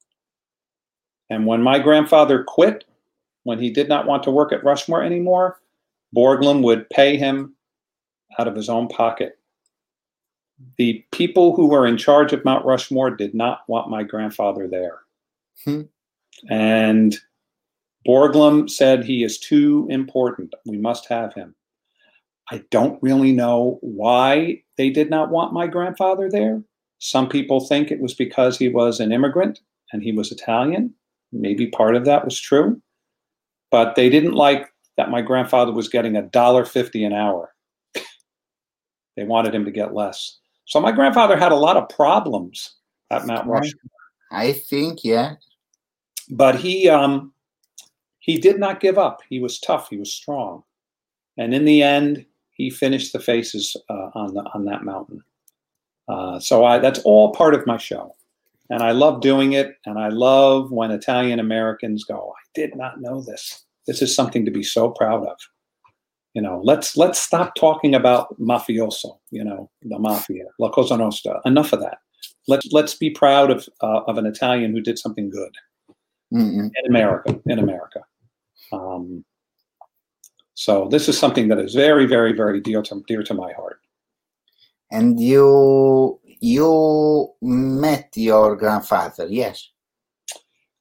And 1.30 1.46
when 1.46 1.62
my 1.62 1.80
grandfather 1.80 2.44
quit, 2.44 2.86
when 3.44 3.60
he 3.60 3.70
did 3.70 3.90
not 3.90 4.06
want 4.06 4.24
to 4.24 4.32
work 4.32 4.52
at 4.52 4.64
Rushmore 4.64 5.04
anymore, 5.04 5.60
Borglum 6.16 6.64
would 6.64 6.90
pay 6.90 7.18
him 7.18 7.56
out 8.40 8.48
of 8.48 8.56
his 8.56 8.70
own 8.70 8.88
pocket. 8.88 9.38
The 10.78 11.06
people 11.12 11.56
who 11.56 11.68
were 11.68 11.86
in 11.86 11.98
charge 11.98 12.34
of 12.34 12.44
Mount 12.44 12.66
Rushmore 12.66 13.12
did 13.12 13.34
not 13.34 13.62
want 13.68 13.90
my 13.90 14.04
grandfather 14.04 14.68
there. 14.68 15.00
Hmm. 15.64 15.82
And 16.50 17.16
Borglum 18.08 18.70
said 18.70 19.04
he 19.04 19.24
is 19.24 19.38
too 19.38 19.88
important. 19.90 20.54
We 20.66 20.78
must 20.78 21.08
have 21.10 21.34
him. 21.34 21.56
I 22.50 22.64
don't 22.72 23.02
really 23.04 23.34
know 23.34 23.78
why 23.82 24.64
they 24.78 24.90
did 24.90 25.10
not 25.10 25.30
want 25.30 25.54
my 25.54 25.68
grandfather 25.68 26.30
there. 26.30 26.64
Some 27.00 27.30
people 27.30 27.60
think 27.60 27.92
it 27.92 28.00
was 28.00 28.14
because 28.14 28.58
he 28.58 28.70
was 28.70 29.00
an 29.00 29.12
immigrant 29.12 29.60
and 29.92 30.02
he 30.02 30.12
was 30.12 30.32
Italian. 30.32 30.94
Maybe 31.32 31.68
part 31.68 31.96
of 31.96 32.06
that 32.06 32.26
was 32.26 32.40
true. 32.40 32.82
But 33.70 33.96
they 33.96 34.10
didn't 34.10 34.34
like 34.34 34.72
that 34.96 35.12
my 35.12 35.22
grandfather 35.22 35.72
was 35.72 35.90
getting 35.90 36.16
a 36.16 36.24
dollar 36.24 36.66
fifty 36.66 37.04
an 37.04 37.14
hour. 37.14 37.54
they 39.16 39.24
wanted 39.24 39.54
him 39.54 39.66
to 39.66 39.72
get 39.72 39.94
less. 39.94 40.38
So 40.66 40.80
my 40.80 40.92
grandfather 40.92 41.38
had 41.38 41.52
a 41.52 41.56
lot 41.56 41.78
of 41.78 41.90
problems 41.90 42.76
at 43.12 43.26
Mount 43.26 43.48
Rushmore. 43.48 43.82
I 44.32 44.54
think, 44.54 45.04
yeah. 45.04 45.36
But 46.30 46.56
he 46.56 46.90
um, 46.90 47.34
he 48.20 48.38
did 48.38 48.60
not 48.60 48.82
give 48.82 48.98
up. 48.98 49.22
He 49.30 49.40
was 49.40 49.60
tough. 49.60 49.90
He 49.90 49.98
was 49.98 50.14
strong, 50.14 50.64
and 51.38 51.54
in 51.54 51.64
the 51.64 51.82
end, 51.82 52.26
he 52.52 52.70
finished 52.70 53.14
the 53.14 53.20
faces 53.20 53.78
uh, 53.90 54.10
on 54.14 54.34
the 54.34 54.42
on 54.54 54.66
that 54.66 54.84
mountain. 54.84 55.24
Uh, 56.08 56.40
so 56.40 56.66
I, 56.66 56.80
that's 56.80 57.00
all 57.00 57.34
part 57.34 57.54
of 57.54 57.66
my 57.68 57.78
show, 57.78 58.16
and 58.70 58.82
I 58.82 58.92
love 58.92 59.22
doing 59.22 59.54
it. 59.54 59.76
And 59.86 60.00
I 60.00 60.10
love 60.10 60.72
when 60.72 60.92
Italian 60.92 61.40
Americans 61.40 62.04
go, 62.04 62.34
"I 62.36 62.44
did 62.54 62.76
not 62.76 63.02
know 63.02 63.22
this. 63.22 63.66
This 63.86 64.02
is 64.02 64.16
something 64.16 64.46
to 64.46 64.52
be 64.52 64.64
so 64.64 64.90
proud 64.90 65.26
of." 65.28 65.38
You 66.34 66.42
know, 66.42 66.62
let's 66.64 66.96
let's 66.96 67.20
stop 67.20 67.56
talking 67.56 67.96
about 67.96 68.40
mafioso. 68.40 69.18
You 69.32 69.44
know, 69.44 69.70
the 69.82 70.00
mafia, 70.00 70.46
la 70.60 70.70
cosa 70.70 70.96
nostra. 70.96 71.42
Enough 71.46 71.74
of 71.74 71.82
that. 71.82 71.98
Let's 72.48 72.72
let's 72.72 72.94
be 72.94 73.10
proud 73.10 73.52
of 73.52 73.68
uh, 73.82 74.02
of 74.08 74.18
an 74.18 74.26
Italian 74.26 74.72
who 74.72 74.82
did 74.82 75.00
something 75.00 75.30
good 75.30 75.54
Mm-mm. 76.34 76.72
in 76.74 76.86
America. 76.88 77.40
In 77.48 77.60
America. 77.60 78.02
Um, 78.72 79.26
so 80.54 80.88
this 80.90 81.08
is 81.08 81.18
something 81.18 81.50
that 81.50 81.60
is 81.60 81.76
very, 81.76 82.06
very, 82.06 82.34
very 82.34 82.60
dear 82.60 82.82
to 82.84 83.04
dear 83.08 83.24
to 83.24 83.34
my 83.34 83.54
heart. 83.54 83.80
And 84.92 85.20
you 85.20 86.20
you 86.40 87.34
met 87.42 88.10
your 88.16 88.56
grandfather, 88.56 89.28
yes? 89.30 89.70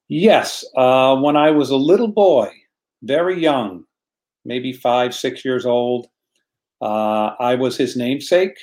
Yes, 0.08 0.64
uh, 0.76 1.16
when 1.16 1.36
I 1.36 1.50
was 1.50 1.70
a 1.70 1.76
little 1.76 2.08
boy, 2.08 2.50
very 3.02 3.40
young, 3.40 3.84
maybe 4.44 4.72
five, 4.72 5.14
six 5.14 5.44
years 5.44 5.66
old, 5.66 6.06
uh, 6.80 7.34
I 7.40 7.54
was 7.56 7.76
his 7.76 7.96
namesake, 7.96 8.56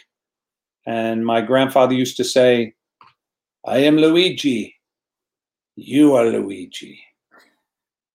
and 0.85 1.25
my 1.25 1.41
grandfather 1.41 1.93
used 1.93 2.17
to 2.17 2.23
say, 2.23 2.73
"I 3.65 3.79
am 3.79 3.97
Luigi, 3.97 4.75
you 5.75 6.13
are 6.15 6.25
Luigi." 6.27 6.99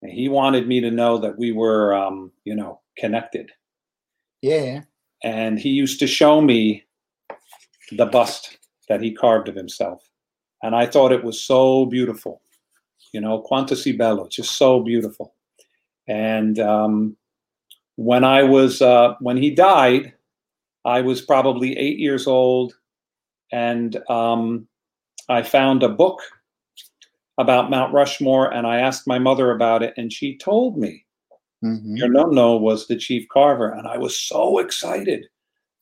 And 0.02 0.12
he 0.12 0.28
wanted 0.28 0.68
me 0.68 0.80
to 0.80 0.90
know 0.90 1.18
that 1.18 1.38
we 1.38 1.52
were, 1.52 1.92
um, 1.94 2.32
you 2.44 2.54
know, 2.54 2.80
connected. 2.98 3.50
Yeah. 4.42 4.82
and 5.24 5.58
he 5.58 5.70
used 5.70 5.98
to 6.00 6.06
show 6.06 6.40
me 6.40 6.84
the 7.92 8.06
bust 8.06 8.58
that 8.88 9.00
he 9.02 9.12
carved 9.12 9.48
of 9.48 9.54
himself. 9.54 10.08
And 10.62 10.74
i 10.74 10.86
thought 10.86 11.12
it 11.12 11.24
was 11.24 11.42
so 11.42 11.86
beautiful 11.86 12.40
you 13.12 13.20
know 13.20 13.40
quanto 13.40 13.74
si 13.74 13.92
bello 13.92 14.28
just 14.28 14.56
so 14.56 14.80
beautiful. 14.80 15.34
And 16.06 16.58
um, 16.58 17.16
when 17.96 18.24
i 18.24 18.42
was 18.42 18.82
uh, 18.82 19.14
when 19.20 19.36
he 19.36 19.50
died 19.50 20.12
i 20.84 21.00
was 21.00 21.20
probably 21.22 21.76
eight 21.78 21.98
years 21.98 22.26
old. 22.26 22.74
And 23.52 23.96
um, 24.10 24.68
i 25.28 25.42
found 25.42 25.82
a 25.82 25.88
book 25.88 26.20
about 27.38 27.70
mount 27.70 27.92
rushmore 27.94 28.52
and 28.52 28.66
i 28.66 28.80
asked 28.80 29.06
my 29.06 29.18
mother 29.18 29.52
about 29.52 29.82
it 29.82 29.94
and 29.96 30.12
she 30.12 30.36
told 30.38 30.76
me. 30.78 31.04
Mhm. 31.64 31.96
your 31.98 32.08
nonno 32.08 32.60
was 32.60 32.86
the 32.86 32.94
chief 32.96 33.26
carver, 33.28 33.70
and 33.70 33.88
I 33.88 33.98
was 33.98 34.14
so 34.16 34.58
excited 34.58 35.26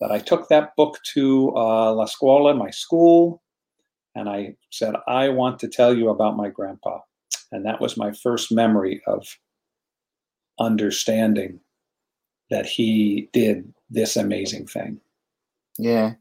that 0.01 0.11
I 0.11 0.19
took 0.19 0.49
that 0.49 0.77
book 0.77 0.99
to 1.15 1.53
uh, 1.57 1.93
La 1.93 2.05
Scuola, 2.07 2.55
my 2.55 2.71
school, 2.71 3.43
and 4.15 4.29
I 4.29 4.57
said, 4.71 4.95
I 5.07 5.29
want 5.29 5.59
to 5.61 5.69
tell 5.69 5.97
you 5.97 6.09
about 6.09 6.37
my 6.37 6.49
grandpa. 6.49 7.01
And 7.53 7.65
that 7.65 7.81
was 7.81 7.97
my 7.97 8.13
first 8.13 8.53
memory 8.53 9.03
of 9.07 9.27
understanding 10.59 11.61
that 12.51 12.67
he 12.67 13.29
did 13.33 13.73
this 13.91 14.17
amazing 14.17 14.67
thing. 14.67 15.01
Yeah. 15.79 16.15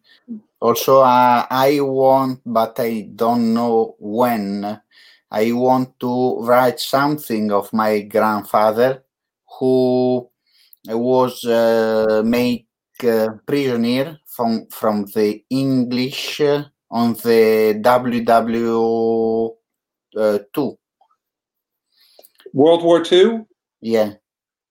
Also, 0.60 1.02
uh, 1.02 1.46
I 1.50 1.80
want, 1.82 2.42
but 2.46 2.80
I 2.80 3.10
don't 3.16 3.54
know 3.54 3.96
when. 4.00 4.82
I 5.32 5.52
want 5.52 6.00
to 6.00 6.40
write 6.42 6.80
something 6.80 7.52
of 7.52 7.72
my 7.74 8.02
grandfather 8.02 9.04
who 9.60 10.30
was 10.88 11.44
uh, 11.46 12.22
made 12.26 12.66
prisoner 13.46 14.20
from 14.26 14.68
from 14.72 15.06
the 15.14 15.44
English 15.50 16.42
uh, 16.42 16.64
on 16.92 17.14
the 17.14 17.80
WW 17.84 19.56
uh, 20.18 20.40
two. 20.54 20.78
World 22.54 22.84
War 22.84 23.04
II, 23.12 23.46
Yeah, 23.82 24.14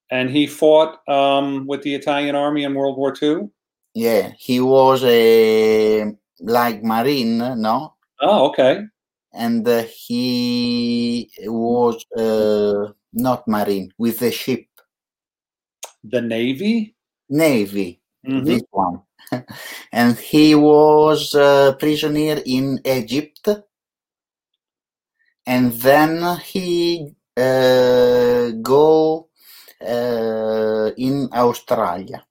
and 0.09 0.29
he 0.29 0.47
fought 0.47 1.07
um, 1.07 1.67
with 1.67 1.83
the 1.83 1.93
Italian 1.93 2.35
army 2.35 2.63
in 2.63 2.73
World 2.73 2.97
War 2.97 3.13
II. 3.21 3.49
yeah. 3.93 4.31
He 4.39 4.59
was 4.59 5.03
a 5.03 6.05
like 6.39 6.83
marine, 6.83 7.37
no, 7.61 7.93
Oh, 8.21 8.47
okay. 8.49 8.81
and 9.33 9.67
uh, 9.67 9.83
he 9.83 11.29
was 11.45 12.03
uh, 12.17 12.91
not 13.13 13.47
marine 13.47 13.91
with 13.97 14.19
the 14.19 14.31
ship 14.31 14.65
The 16.03 16.21
Navy. 16.21 16.95
navy. 17.29 18.01
Mhm. 18.27 18.45
This 18.45 18.63
one, 18.71 19.03
and 19.91 20.17
he 20.17 20.55
was 20.55 21.35
uh, 21.35 21.75
prisoner 21.79 22.41
in 22.45 22.79
Egypt, 22.85 23.47
and 25.47 25.71
then 25.73 26.37
he 26.39 27.13
uh, 27.37 28.51
go 28.61 29.29
uh, 29.81 30.91
in 30.97 31.29
Australia 31.33 32.25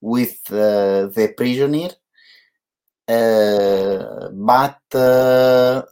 with 0.00 0.38
uh, 0.52 1.06
the 1.16 1.34
prisoner, 1.36 1.90
uh, 3.08 4.28
but 4.32 4.80
uh, 4.94 5.82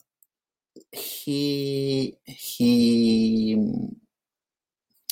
he 0.93 2.17
he 2.27 3.57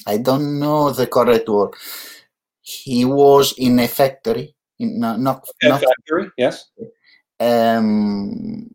I 0.06 0.18
don't 0.18 0.58
know 0.60 0.90
the 0.92 1.06
correct 1.08 1.48
word. 1.48 1.74
He 2.62 3.04
was 3.04 3.54
in 3.58 3.78
a 3.80 3.88
factory, 3.88 4.54
in, 4.78 5.00
no, 5.00 5.16
not 5.16 5.46
not 5.62 5.80
factory, 5.82 6.30
yes. 6.38 6.70
um, 7.40 8.70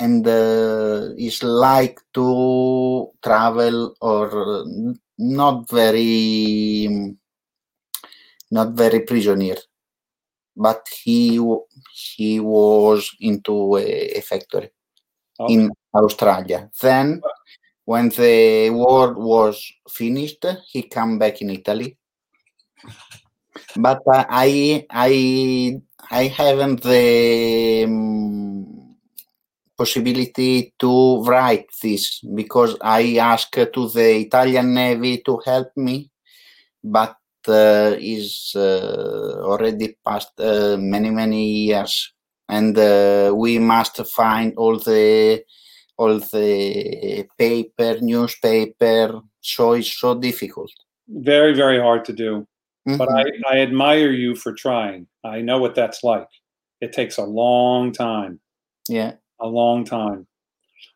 and 0.00 0.26
uh, 0.26 1.10
is 1.18 1.42
like 1.42 2.00
to 2.14 3.10
travel 3.22 3.94
or 4.00 4.64
not 5.18 5.68
very 5.70 7.16
not 8.50 8.72
very 8.72 9.00
prisoner 9.00 9.56
but 10.56 10.86
he 10.88 11.40
he 11.92 12.40
was 12.40 13.10
into 13.20 13.76
a, 13.76 14.18
a 14.18 14.20
factory 14.20 14.70
Okay. 15.38 15.52
in 15.52 15.70
australia 15.94 16.70
then 16.80 17.20
when 17.84 18.08
the 18.08 18.70
war 18.70 19.12
was 19.12 19.60
finished 19.88 20.46
he 20.66 20.82
come 20.82 21.18
back 21.18 21.42
in 21.42 21.50
italy 21.50 21.98
but 23.78 24.00
uh, 24.06 24.24
i 24.28 24.86
i 24.90 25.80
i 26.10 26.24
haven't 26.26 26.82
the 26.82 27.84
um, 27.84 28.96
possibility 29.76 30.72
to 30.78 31.22
write 31.24 31.66
this 31.82 32.20
because 32.34 32.76
i 32.82 33.16
asked 33.16 33.52
to 33.52 33.88
the 33.90 34.16
italian 34.26 34.74
navy 34.74 35.22
to 35.24 35.40
help 35.44 35.68
me 35.76 36.10
but 36.82 37.16
uh, 37.48 37.94
is 37.98 38.52
uh, 38.56 39.40
already 39.42 39.96
past 40.04 40.32
uh, 40.40 40.76
many 40.78 41.10
many 41.10 41.50
years, 41.50 42.12
and 42.48 42.76
uh, 42.78 43.32
we 43.34 43.58
must 43.58 44.04
find 44.06 44.54
all 44.56 44.78
the 44.78 45.42
all 45.96 46.18
the 46.18 47.26
paper, 47.38 47.98
newspaper. 48.00 49.20
So 49.40 49.72
it's 49.72 49.92
so 49.92 50.14
difficult. 50.14 50.70
Very, 51.08 51.54
very 51.54 51.78
hard 51.78 52.04
to 52.06 52.12
do. 52.12 52.46
But 52.86 53.08
Mhm. 53.08 53.42
I, 53.48 53.56
I 53.56 53.60
admire 53.60 54.12
you 54.12 54.36
for 54.36 54.52
trying. 54.54 55.08
I 55.24 55.40
know 55.40 55.58
what 55.58 55.74
that's 55.74 56.04
like. 56.04 56.28
It 56.80 56.92
takes 56.92 57.18
a 57.18 57.24
long 57.24 57.90
time, 57.92 58.38
yeah, 58.88 59.14
a 59.40 59.46
long 59.46 59.84
time. 59.84 60.26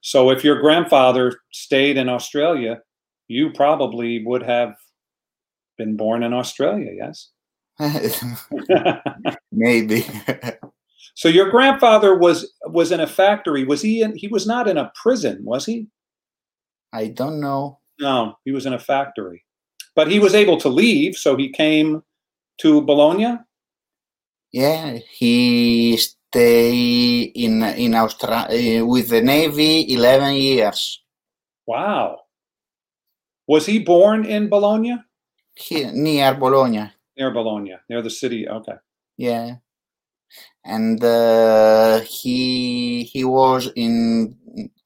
So 0.02 0.30
if 0.30 0.44
your 0.44 0.60
grandfather 0.60 1.40
stayed 1.52 1.96
in 1.96 2.08
Australia, 2.08 2.80
you 3.28 3.50
probably 3.52 4.24
would 4.24 4.42
have 4.42 4.74
been 5.78 5.96
born 5.96 6.22
in 6.22 6.32
Australia, 6.32 6.92
yes? 6.96 7.30
maybe. 9.52 10.04
so 11.14 11.28
your 11.28 11.50
grandfather 11.50 12.16
was 12.16 12.52
was 12.66 12.92
in 12.92 13.00
a 13.00 13.06
factory. 13.06 13.64
Was 13.64 13.82
he 13.82 14.02
in 14.02 14.14
he 14.16 14.28
was 14.28 14.46
not 14.46 14.68
in 14.68 14.76
a 14.78 14.92
prison, 15.02 15.40
was 15.44 15.66
he? 15.66 15.86
I 16.92 17.08
don't 17.08 17.40
know. 17.40 17.78
No, 17.98 18.36
he 18.44 18.52
was 18.52 18.66
in 18.66 18.72
a 18.74 18.78
factory. 18.78 19.44
But 20.00 20.10
he 20.10 20.18
was 20.18 20.34
able 20.34 20.56
to 20.64 20.70
leave, 20.70 21.14
so 21.14 21.36
he 21.36 21.50
came 21.50 22.02
to 22.62 22.80
Bologna. 22.80 23.36
Yeah, 24.50 24.96
he 24.96 25.98
stay 25.98 27.24
in 27.24 27.62
in 27.76 27.94
Australia 27.94 28.82
with 28.82 29.10
the 29.10 29.20
navy 29.20 29.92
eleven 29.92 30.36
years. 30.36 31.04
Wow. 31.66 32.20
Was 33.46 33.66
he 33.66 33.80
born 33.80 34.24
in 34.24 34.48
Bologna? 34.48 34.96
Here 35.54 35.92
near 35.92 36.32
Bologna. 36.32 36.92
Near 37.18 37.30
Bologna, 37.30 37.76
near 37.90 38.00
the 38.00 38.08
city. 38.08 38.48
Okay. 38.48 38.76
Yeah, 39.18 39.56
and 40.64 41.04
uh, 41.04 42.00
he 42.00 43.04
he 43.04 43.22
was 43.22 43.68
in 43.76 44.34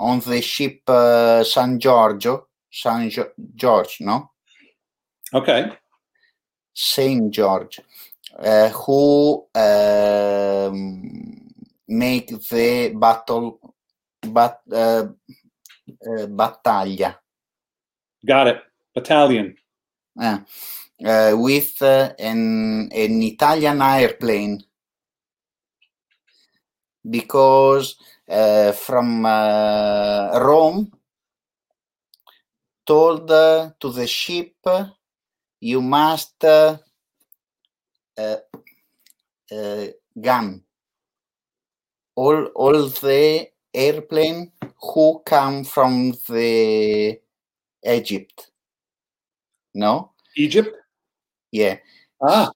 on 0.01 0.19
the 0.27 0.43
ship 0.43 0.83
uh, 0.89 1.45
San 1.45 1.79
Giorgio, 1.79 2.49
San 2.69 3.09
George, 3.55 3.99
no, 4.01 4.34
Okay. 5.35 5.73
Saint 6.73 7.31
George, 7.31 7.81
uh, 8.39 8.69
who 8.69 9.47
um, 9.55 11.51
make 11.89 12.29
the 12.29 12.93
battle, 12.95 13.75
but 14.23 14.61
uh, 14.73 15.07
uh, 16.07 16.27
battaglia. 16.27 17.19
Got 18.25 18.47
it. 18.47 18.63
Battalion. 18.95 19.57
uh, 20.21 20.39
uh, 21.05 21.33
with 21.37 21.83
uh, 21.83 22.13
an, 22.19 22.89
an 22.93 23.23
Italian 23.23 23.83
airplane 23.83 24.63
because 27.09 27.97
uh, 28.29 28.73
from 28.73 29.27
uh, 29.27 30.39
Rome 30.41 30.93
told 32.87 33.29
to 33.29 33.91
the 33.91 34.07
ship 34.07 34.55
you 35.65 35.81
must 35.81 36.45
uh, 36.45 36.77
uh, 38.19 38.37
uh, 39.51 39.87
gun. 40.21 40.63
All 42.15 42.45
all 42.55 42.89
the 42.89 43.49
airplane 43.73 44.53
who 44.79 45.23
come 45.25 45.65
from 45.65 46.13
the 46.29 47.19
Egypt. 47.83 48.51
No? 49.75 50.13
Egypt? 50.37 50.77
yeah. 51.51 51.79
Ah, 52.21 52.51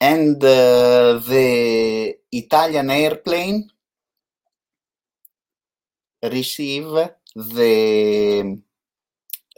and 0.00 0.42
uh, 0.42 1.20
the 1.28 2.16
Italian 2.32 2.90
airplane 2.90 3.70
receive 6.22 6.88
the 7.36 8.58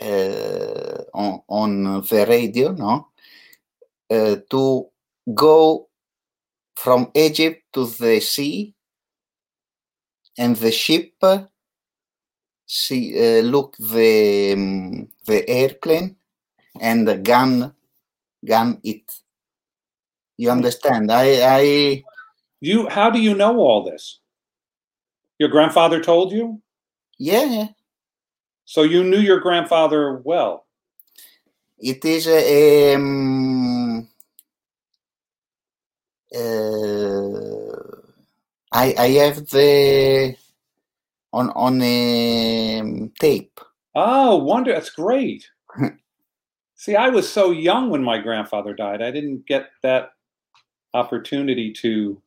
uh, 0.03 1.00
on, 1.15 1.43
on 1.49 1.85
the 2.03 2.27
radio 2.29 2.73
no 2.73 3.09
uh, 4.11 4.37
to 4.51 4.87
go 5.35 5.89
from 6.75 7.11
Egypt 7.15 7.63
to 7.73 7.87
the 7.87 8.21
sea 8.21 8.75
and 10.39 10.57
the 10.57 10.71
ship 10.71 11.13
see 12.67 13.15
uh, 13.19 13.43
look 13.43 13.77
the 13.79 14.53
um, 14.53 15.09
the 15.27 15.49
airplane 15.49 16.17
and 16.81 17.07
the 17.07 17.17
gun 17.17 17.75
gun 18.45 18.81
it 18.85 19.03
you 20.37 20.51
understand 20.51 21.11
i 21.11 21.59
i 21.59 22.05
you 22.61 22.89
how 22.89 23.09
do 23.11 23.21
you 23.21 23.35
know 23.35 23.59
all 23.59 23.85
this? 23.85 24.21
Your 25.39 25.49
grandfather 25.49 26.01
told 26.01 26.33
you? 26.33 26.61
yeah 27.19 27.69
So 28.65 28.83
you 28.83 29.03
knew 29.03 29.19
your 29.19 29.41
grandfather 29.41 30.21
well. 30.25 30.67
It 31.81 32.05
is 32.05 32.27
a 32.27 32.95
um, 32.95 34.09
uh, 36.35 37.73
i 38.73 38.95
i 38.99 39.09
have 39.19 39.47
the 39.49 40.37
on 41.33 41.51
on 41.51 41.81
a 41.83 43.11
tape 43.19 43.61
Oh, 43.95 44.37
wonder 44.37 44.73
that's 44.73 44.91
great. 44.91 45.49
See, 46.77 46.97
I 46.97 47.09
was 47.09 47.31
so 47.31 47.51
young 47.51 47.91
when 47.91 48.03
my 48.03 48.19
grandfather 48.19 48.73
died. 48.73 49.03
I 49.03 49.11
didn't 49.11 49.47
get 49.47 49.71
that 49.83 50.13
opportunity 50.95 51.73
to 51.75 52.21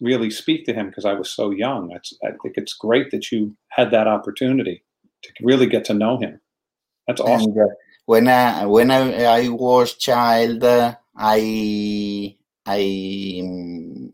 really 0.00 0.30
speak 0.30 0.64
to 0.66 0.74
him 0.74 0.88
because 0.88 1.04
I 1.04 1.14
was 1.14 1.30
so 1.30 1.50
young. 1.50 1.88
That's, 1.88 2.12
I 2.24 2.30
think 2.42 2.56
it's 2.56 2.74
great 2.74 3.10
that 3.10 3.32
you 3.32 3.56
had 3.68 3.90
that 3.90 4.06
opportunity 4.06 4.82
to 5.22 5.30
really 5.42 5.66
get 5.66 5.84
to 5.86 5.94
know 5.94 6.18
him. 6.18 6.40
That's 7.06 7.20
awesome. 7.20 7.52
and 7.52 7.60
uh, 7.60 7.74
when 8.06 8.28
i 8.28 8.64
when 8.66 8.90
i, 8.90 9.24
I 9.24 9.48
was 9.48 9.94
child 9.94 10.64
uh, 10.64 10.94
i 11.16 12.36
i 12.66 13.40
um, 13.42 14.12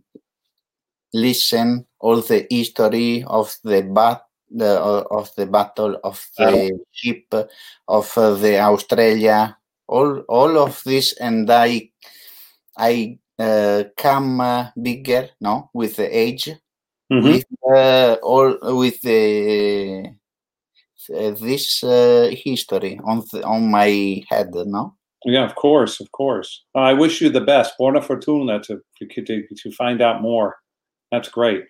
listen 1.15 1.87
all 2.01 2.21
the 2.23 2.47
history 2.51 3.25
of 3.27 3.57
the 3.65 3.83
bat 3.83 4.23
the 4.51 4.81
uh, 4.81 5.05
of 5.11 5.31
the 5.37 5.47
battle 5.47 5.99
of 6.05 6.27
the 6.39 6.79
ship 6.93 7.25
of 7.89 8.19
uh, 8.19 8.35
the 8.35 8.59
australia 8.61 9.57
all 9.89 10.21
all 10.29 10.59
of 10.59 10.83
this 10.85 11.13
and 11.15 11.51
i 11.51 11.91
i 12.79 13.19
uh, 13.39 13.85
come 13.97 14.41
uh, 14.41 14.67
bigger 14.81 15.29
no 15.41 15.71
with 15.75 15.97
the 15.97 16.09
age 16.19 16.51
Mhm. 17.11 17.25
with 17.25 17.45
uh, 17.69 18.17
all 18.23 18.57
with 18.79 19.01
the 19.03 20.15
this 21.09 21.83
uh, 21.85 22.31
history 22.33 22.99
on 23.05 23.23
the, 23.33 23.43
on 23.45 23.71
my 23.71 24.23
head 24.29 24.51
no 24.55 24.95
Yeah, 25.25 25.45
of 25.45 25.55
course, 25.55 26.01
of 26.01 26.11
course. 26.13 26.65
Uh, 26.75 26.81
I 26.81 26.93
wish 26.93 27.21
you 27.21 27.31
the 27.31 27.41
best. 27.41 27.75
Buona 27.79 28.03
fortuna 28.03 28.61
to 28.65 28.81
to, 29.01 29.47
to 29.63 29.73
find 29.73 30.01
out 30.01 30.23
more. 30.23 30.57
That's 31.11 31.29
great. 31.29 31.65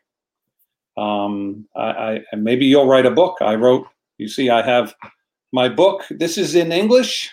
Um, 0.96 1.66
I, 1.76 2.20
I 2.32 2.36
maybe 2.36 2.66
you'll 2.66 2.88
write 2.88 3.06
a 3.06 3.10
book. 3.10 3.38
I 3.40 3.54
wrote. 3.54 3.86
You 4.18 4.28
see, 4.28 4.50
I 4.50 4.62
have 4.62 4.94
my 5.52 5.68
book. 5.68 6.04
This 6.10 6.38
is 6.38 6.54
in 6.54 6.72
English, 6.72 7.30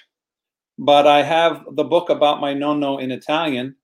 but 0.77 1.07
I 1.07 1.23
have 1.23 1.63
the 1.73 1.83
book 1.83 2.09
about 2.09 2.41
my 2.41 2.53
nonno 2.53 3.01
in 3.01 3.11
Italian. 3.11 3.75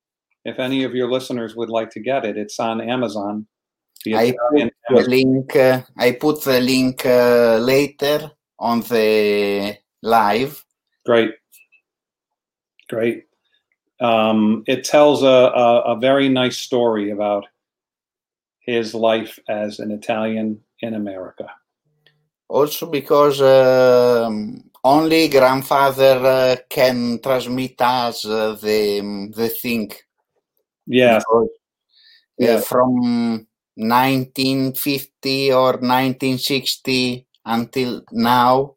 If 0.46 0.60
any 0.60 0.84
of 0.84 0.94
your 0.94 1.12
listeners 1.12 1.56
would 1.56 1.70
like 1.70 1.90
to 1.92 2.00
get 2.00 2.26
it, 2.26 2.38
it's 2.38 2.60
on 2.60 2.80
Amazon. 2.80 3.48
I 4.14 4.34
Italian 4.34 4.72
the 4.90 5.04
link 5.08 5.56
uh, 5.56 5.82
i 5.98 6.12
put 6.12 6.44
the 6.44 6.60
link 6.60 7.06
uh, 7.06 7.58
later 7.58 8.32
on 8.60 8.82
the 8.82 9.78
live 10.02 10.66
Great. 11.06 11.36
Great. 12.90 13.26
Um, 14.02 14.64
it 14.68 14.84
tells 14.84 15.22
a, 15.24 15.26
a, 15.28 15.82
a 15.94 16.00
very 16.00 16.30
nice 16.30 16.58
story 16.58 17.12
about 17.12 17.46
his 18.60 18.96
life 18.96 19.40
as 19.48 19.80
an 19.80 19.92
Italian 19.92 20.60
in 20.82 20.96
America. 20.96 21.48
also 22.48 22.88
because 22.88 23.42
um, 23.42 24.64
only 24.84 25.28
grandfather 25.30 26.18
uh, 26.26 26.56
can 26.70 27.20
transmit 27.22 27.80
us 27.82 28.26
uh, 28.26 28.58
the 28.62 29.32
the 29.36 29.50
thing 29.50 29.92
Yes. 30.88 31.24
Because, 31.24 31.50
uh, 31.50 32.46
Yeah. 32.46 32.60
from 32.62 33.48
1950 33.76 35.52
or 35.54 35.74
1960 35.82 37.28
until 37.46 38.04
now 38.12 38.76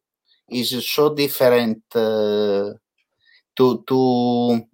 is 0.49 0.71
so 0.89 1.15
different 1.15 1.83
uh, 1.95 2.73
to 3.57 3.85
to 3.87 4.67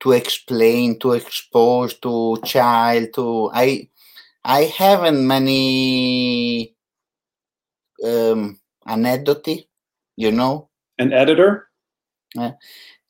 to 0.00 0.12
explain 0.12 0.98
to 0.98 1.12
expose 1.12 1.94
to 1.94 2.38
child 2.44 3.08
to 3.14 3.50
i 3.54 3.88
i 4.44 4.62
haven't 4.64 5.26
many 5.26 6.74
um 8.04 8.58
anecdote 8.86 9.66
you 10.16 10.30
know 10.32 10.68
An 10.98 11.12
editor? 11.12 11.68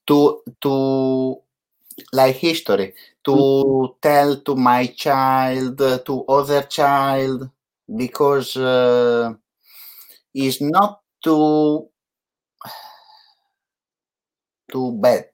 to 0.06 0.40
to 0.62 1.42
like 2.12 2.36
history 2.36 2.94
to 3.30 3.96
tell 4.02 4.36
to 4.40 4.56
my 4.56 4.86
child 4.86 5.78
to 5.78 6.24
other 6.28 6.62
child 6.62 7.48
because 7.96 8.56
uh, 8.56 9.32
it's 10.34 10.60
not 10.60 11.00
too 11.22 11.88
too 14.72 14.98
bad 15.00 15.26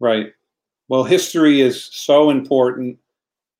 right. 0.00 0.32
Well 0.88 1.04
history 1.04 1.60
is 1.60 1.84
so 1.84 2.30
important 2.30 2.98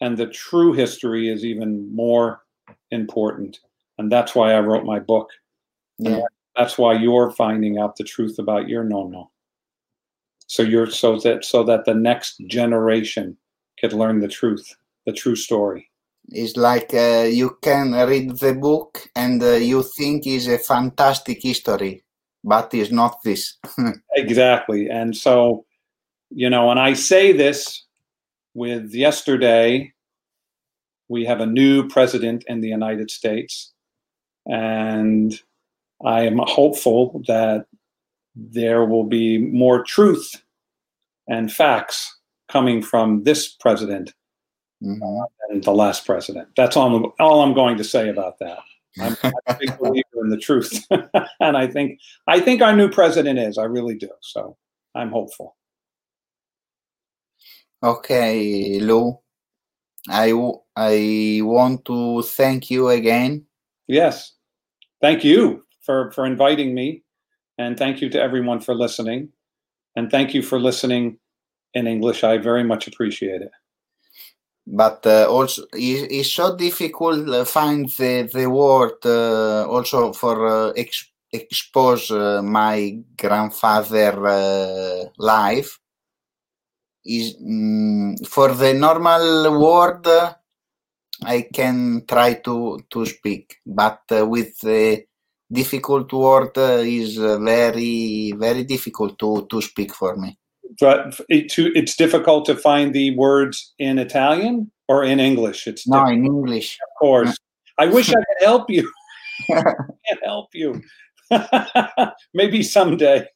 and 0.01 0.17
the 0.17 0.27
true 0.27 0.73
history 0.73 1.29
is 1.29 1.45
even 1.45 1.95
more 1.95 2.43
important 2.91 3.61
and 3.99 4.12
that's 4.12 4.35
why 4.35 4.53
i 4.53 4.61
wrote 4.61 4.85
my 4.85 5.01
book. 5.01 5.31
Yeah. 5.99 6.21
that's 6.55 6.79
why 6.79 6.93
you're 6.93 7.31
finding 7.31 7.79
out 7.79 7.97
the 7.97 8.05
truth 8.05 8.39
about 8.39 8.69
your 8.69 8.85
no 8.85 9.09
no 9.09 9.31
so 10.47 10.63
you're 10.63 10.91
so 10.91 11.19
that 11.19 11.45
so 11.45 11.63
that 11.65 11.85
the 11.85 11.95
next 11.95 12.41
generation 12.47 13.37
could 13.81 13.93
learn 13.93 14.21
the 14.21 14.29
truth 14.29 14.75
the 15.07 15.13
true 15.13 15.37
story. 15.37 15.91
It's 16.29 16.57
like 16.57 16.93
uh, 16.93 17.29
you 17.31 17.57
can 17.63 17.93
read 17.93 18.39
the 18.39 18.55
book 18.55 19.09
and 19.15 19.41
uh, 19.41 19.53
you 19.53 19.85
think 19.85 20.27
is 20.27 20.49
a 20.49 20.59
fantastic 20.59 21.43
history 21.43 22.03
but 22.43 22.73
it's 22.75 22.93
not 22.93 23.23
this. 23.25 23.59
Exactly. 24.17 24.89
And 24.89 25.17
so 25.17 25.67
you 26.31 26.51
know 26.51 26.71
and 26.71 26.81
i 26.81 26.93
say 26.93 27.33
this 27.33 27.85
with 28.55 28.93
yesterday 28.93 29.93
we 31.09 31.25
have 31.25 31.41
a 31.41 31.47
new 31.47 31.89
president 31.89 32.45
in 32.49 32.61
the 32.61 32.69
united 32.69 33.11
states 33.11 33.73
and 34.47 35.41
i 36.05 36.23
am 36.23 36.39
hopeful 36.39 37.23
that 37.27 37.67
there 38.37 38.85
will 38.85 39.05
be 39.05 39.38
more 39.38 39.83
truth 39.83 40.42
and 41.27 41.51
facts 41.51 42.18
coming 42.49 42.83
from 42.83 43.25
this 43.25 43.49
president 43.49 44.12
mm-hmm. 44.83 45.22
than 45.49 45.62
the 45.62 45.72
last 45.72 46.05
president. 46.05 46.49
That's 46.57 46.77
all, 46.77 47.14
all 47.18 47.42
I'm 47.42 47.55
going 47.55 47.79
to 47.79 47.85
say 47.85 48.09
about 48.09 48.38
that. 48.40 48.59
I'm, 49.01 49.16
I'm 49.22 49.33
a 49.46 49.57
big 49.59 49.79
believer 49.81 50.22
in 50.22 50.31
the 50.31 50.38
truth, 50.38 50.87
and 51.40 51.57
I 51.57 51.66
think 51.66 52.01
I 52.27 52.40
think 52.40 52.62
our 52.62 52.75
new 52.75 52.88
president 52.88 53.38
is. 53.38 53.59
I 53.59 53.64
really 53.64 53.94
do. 53.94 54.09
So 54.22 54.57
I'm 54.94 55.11
hopeful. 55.11 55.55
Okay, 57.83 58.79
Lou. 58.81 59.18
I 60.09 60.33
I 60.77 61.40
want 61.42 61.85
to 61.87 62.22
thank 62.22 62.70
you 62.70 62.88
again. 62.88 63.44
Yes, 63.87 64.33
thank 65.03 65.25
you 65.25 65.64
for 65.83 66.11
for 66.12 66.25
inviting 66.25 66.75
me 66.75 67.03
and 67.59 67.79
thank 67.79 68.01
you 68.01 68.09
to 68.11 68.21
everyone 68.21 68.61
for 68.61 68.75
listening. 68.75 69.31
And 69.97 70.11
thank 70.11 70.35
you 70.35 70.42
for 70.42 70.61
listening 70.61 71.19
in 71.75 71.87
English. 71.87 72.23
I 72.23 72.38
very 72.38 72.64
much 72.64 72.87
appreciate 72.87 73.42
it. 73.42 73.51
But 74.66 75.07
uh, 75.07 75.27
also, 75.31 75.62
it's 75.73 76.33
so 76.33 76.57
difficult 76.57 77.27
to 77.27 77.45
find 77.45 77.88
the, 77.90 78.29
the 78.33 78.51
word 78.51 78.99
uh, 79.05 79.66
also 79.69 80.12
for 80.12 80.47
uh, 80.47 80.73
ex- 80.77 81.11
expose 81.33 82.11
uh, 82.11 82.42
my 82.42 82.99
grandfather 83.16 84.27
uh, 84.27 85.05
life. 85.19 85.79
Is 87.05 87.37
mm, 87.37 88.27
for 88.27 88.53
the 88.53 88.75
normal 88.75 89.61
word 89.61 90.05
I 91.23 91.42
can 91.55 92.05
try 92.07 92.35
to 92.35 92.81
to 92.90 93.07
speak, 93.07 93.59
but 93.64 94.01
uh, 94.11 94.27
with 94.27 94.59
the 94.61 95.05
difficult 95.53 96.13
word 96.13 96.57
is 96.57 97.17
very 97.17 98.33
very 98.37 98.65
difficult 98.65 99.19
to 99.19 99.47
to 99.51 99.63
speak 99.63 99.95
for 99.95 100.17
me. 100.17 100.37
But 100.81 101.21
it, 101.29 101.49
to, 101.53 101.73
it's 101.75 101.97
difficult 101.97 102.45
to 102.47 102.57
find 102.57 102.93
the 102.93 103.17
words 103.17 103.75
in 103.79 103.99
italian 103.99 104.71
or 104.89 105.05
in 105.05 105.21
english. 105.21 105.67
It's 105.67 105.87
no 105.87 106.05
in 106.07 106.25
english. 106.25 106.79
Of 106.83 106.99
course. 106.99 107.37
I 107.79 107.87
wish 107.87 108.09
i 108.09 108.15
could 108.15 108.43
help 108.47 108.71
you. 108.71 108.91
I 109.51 109.63
can't 110.09 110.25
help 110.25 110.49
you. 110.55 110.83
Maybe 112.35 112.63
someday. 112.63 113.27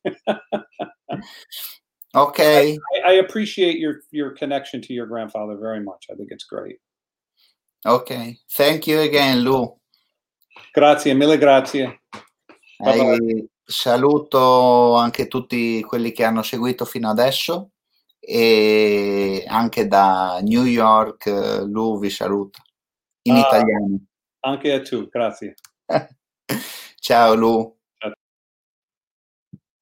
Okay. 2.14 2.79
I, 3.05 3.11
I 3.11 3.12
appreciate 3.12 3.79
your 3.79 4.01
your 4.11 4.31
connection 4.31 4.81
to 4.83 4.92
your 4.92 5.07
grandfather 5.07 5.57
very 5.57 5.81
much. 5.81 6.07
I 6.11 6.14
think 6.14 6.31
it's 6.33 6.44
great. 6.44 6.77
Okay. 7.87 8.38
Thank 8.51 8.87
you 8.87 9.01
again 9.01 9.40
lou 9.40 9.79
Grazie, 10.73 11.14
mille 11.14 11.38
grazie. 11.38 12.03
Eh, 12.79 13.49
saluto 13.64 14.94
anche 14.96 15.29
tutti 15.29 15.83
quelli 15.83 16.12
che 16.12 16.25
hanno 16.25 16.42
seguito 16.42 16.85
fino 16.85 17.09
adesso 17.09 17.70
e 18.18 19.44
anche 19.46 19.87
da 19.87 20.40
New 20.42 20.64
York 20.64 21.27
Lu 21.66 21.99
vi 21.99 22.11
saluta 22.11 22.62
in 23.23 23.35
ah, 23.35 23.40
italiano. 23.40 23.99
Anche 24.40 24.73
a 24.73 24.81
tu, 24.81 25.09
grazie. 25.09 25.55
Ciao 27.01 27.35
Lu. 27.35 27.79